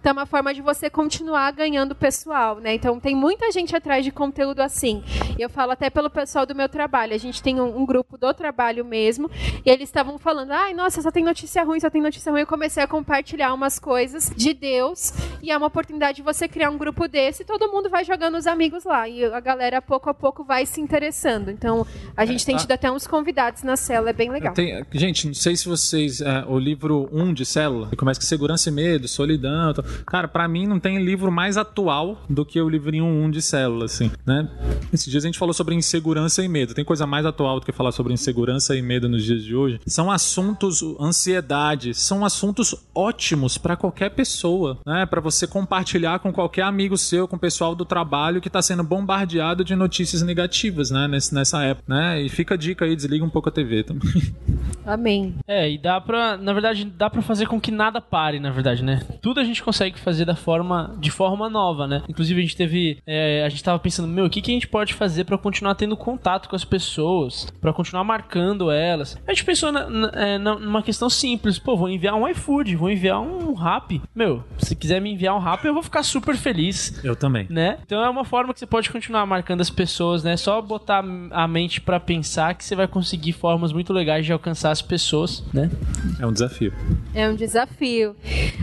[0.00, 2.74] então é uma forma de você continuar ganhando pessoal, né?
[2.74, 5.02] Então tem muita gente atrás de conteúdo assim.
[5.38, 7.14] E eu falo até pelo pessoal do meu trabalho.
[7.14, 9.30] A gente tem um, um grupo do trabalho mesmo,
[9.64, 12.40] e eles estavam falando: ai, nossa, só tem notícia ruim, só tem notícia ruim.
[12.40, 15.12] Eu comecei a compartilhar umas coisas de Deus,
[15.42, 18.36] e é uma oportunidade de você criar um grupo desse, e todo mundo vai jogando
[18.36, 19.08] os amigos lá.
[19.08, 21.15] E a galera, pouco a pouco, vai se interessando.
[21.50, 21.86] Então
[22.16, 24.54] a gente tem tido até uns convidados na célula, é bem legal.
[24.92, 26.20] Gente, não sei se vocês.
[26.20, 29.74] É, o livro 1 um de célula, que começa com segurança e medo, solidão solidão.
[30.06, 33.84] Cara, para mim não tem livro mais atual do que o livrinho 1 de célula,
[33.84, 34.48] assim, né?
[34.92, 36.74] Esses dias a gente falou sobre insegurança e medo.
[36.74, 39.80] Tem coisa mais atual do que falar sobre insegurança e medo nos dias de hoje?
[39.86, 45.06] São assuntos, ansiedade, são assuntos ótimos para qualquer pessoa, né?
[45.06, 48.82] Para você compartilhar com qualquer amigo seu, com o pessoal do trabalho que tá sendo
[48.82, 51.05] bombardeado de notícias negativas, né?
[51.08, 52.22] Nessa época, né?
[52.22, 54.10] E fica a dica aí, desliga um pouco a TV também.
[54.86, 55.34] Amém.
[55.46, 58.84] É, e dá pra, na verdade, dá pra fazer com que nada pare, na verdade,
[58.84, 59.02] né?
[59.20, 62.02] Tudo a gente consegue fazer da forma, de forma nova, né?
[62.08, 64.68] Inclusive a gente teve, é, a gente tava pensando, meu, o que, que a gente
[64.68, 69.18] pode fazer para continuar tendo contato com as pessoas, para continuar marcando elas?
[69.26, 72.90] A gente pensou na, na, é, numa questão simples, pô, vou enviar um iFood, vou
[72.90, 74.00] enviar um rap.
[74.14, 77.02] Meu, se quiser me enviar um rap, eu vou ficar super feliz.
[77.02, 77.46] Eu também.
[77.50, 77.78] Né?
[77.84, 80.36] Então é uma forma que você pode continuar marcando as pessoas, né?
[80.36, 84.75] Só botar a mente para pensar que você vai conseguir formas muito legais de alcançar
[84.76, 85.70] as pessoas, né?
[86.20, 86.72] É um desafio.
[87.14, 88.14] É um desafio.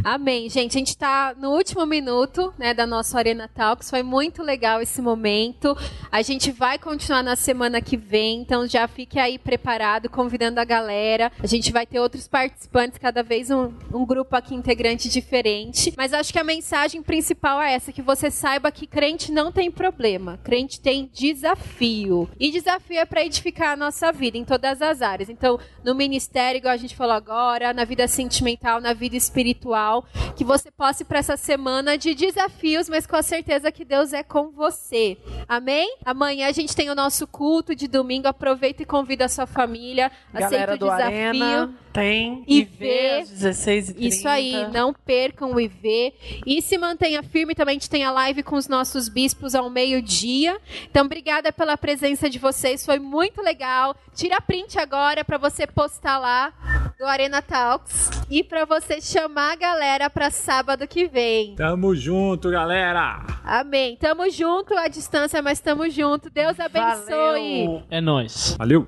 [0.03, 0.47] Amém.
[0.49, 3.89] Gente, a gente está no último minuto né, da nossa Arena Talks.
[3.89, 5.75] Foi muito legal esse momento.
[6.11, 10.63] A gente vai continuar na semana que vem, então já fique aí preparado, convidando a
[10.63, 11.31] galera.
[11.39, 15.93] A gente vai ter outros participantes, cada vez um, um grupo aqui integrante diferente.
[15.97, 19.71] Mas acho que a mensagem principal é essa: que você saiba que crente não tem
[19.71, 22.29] problema, crente tem desafio.
[22.39, 25.29] E desafio é para edificar a nossa vida em todas as áreas.
[25.29, 30.43] Então, no ministério, igual a gente falou agora, na vida sentimental, na vida espiritual, que
[30.43, 34.21] você possa ir para essa semana de desafios, mas com a certeza que Deus é
[34.21, 35.17] com você.
[35.47, 35.95] Amém?
[36.05, 38.27] Amanhã a gente tem o nosso culto de domingo.
[38.27, 40.11] Aproveita e convida a sua família.
[40.33, 41.17] Galera aceita o desafio.
[41.43, 46.13] Arena, tem E vê- às 16 e 30 Isso aí, não percam o IV.
[46.45, 49.69] E se mantenha firme, também a gente tem a live com os nossos bispos ao
[49.69, 50.59] meio-dia.
[50.89, 53.95] Então, obrigada pela presença de vocês, foi muito legal.
[54.15, 56.53] Tira print agora para você postar lá
[56.97, 61.55] do Arena Talks e para você chamar a galera para sábado que vem.
[61.55, 63.25] Tamo junto, galera!
[63.43, 63.97] Amém.
[63.97, 66.29] Tamo junto à distância, mas tamo junto.
[66.29, 67.65] Deus abençoe.
[67.65, 67.83] Valeu.
[67.89, 68.55] É nóis.
[68.57, 68.87] Valeu!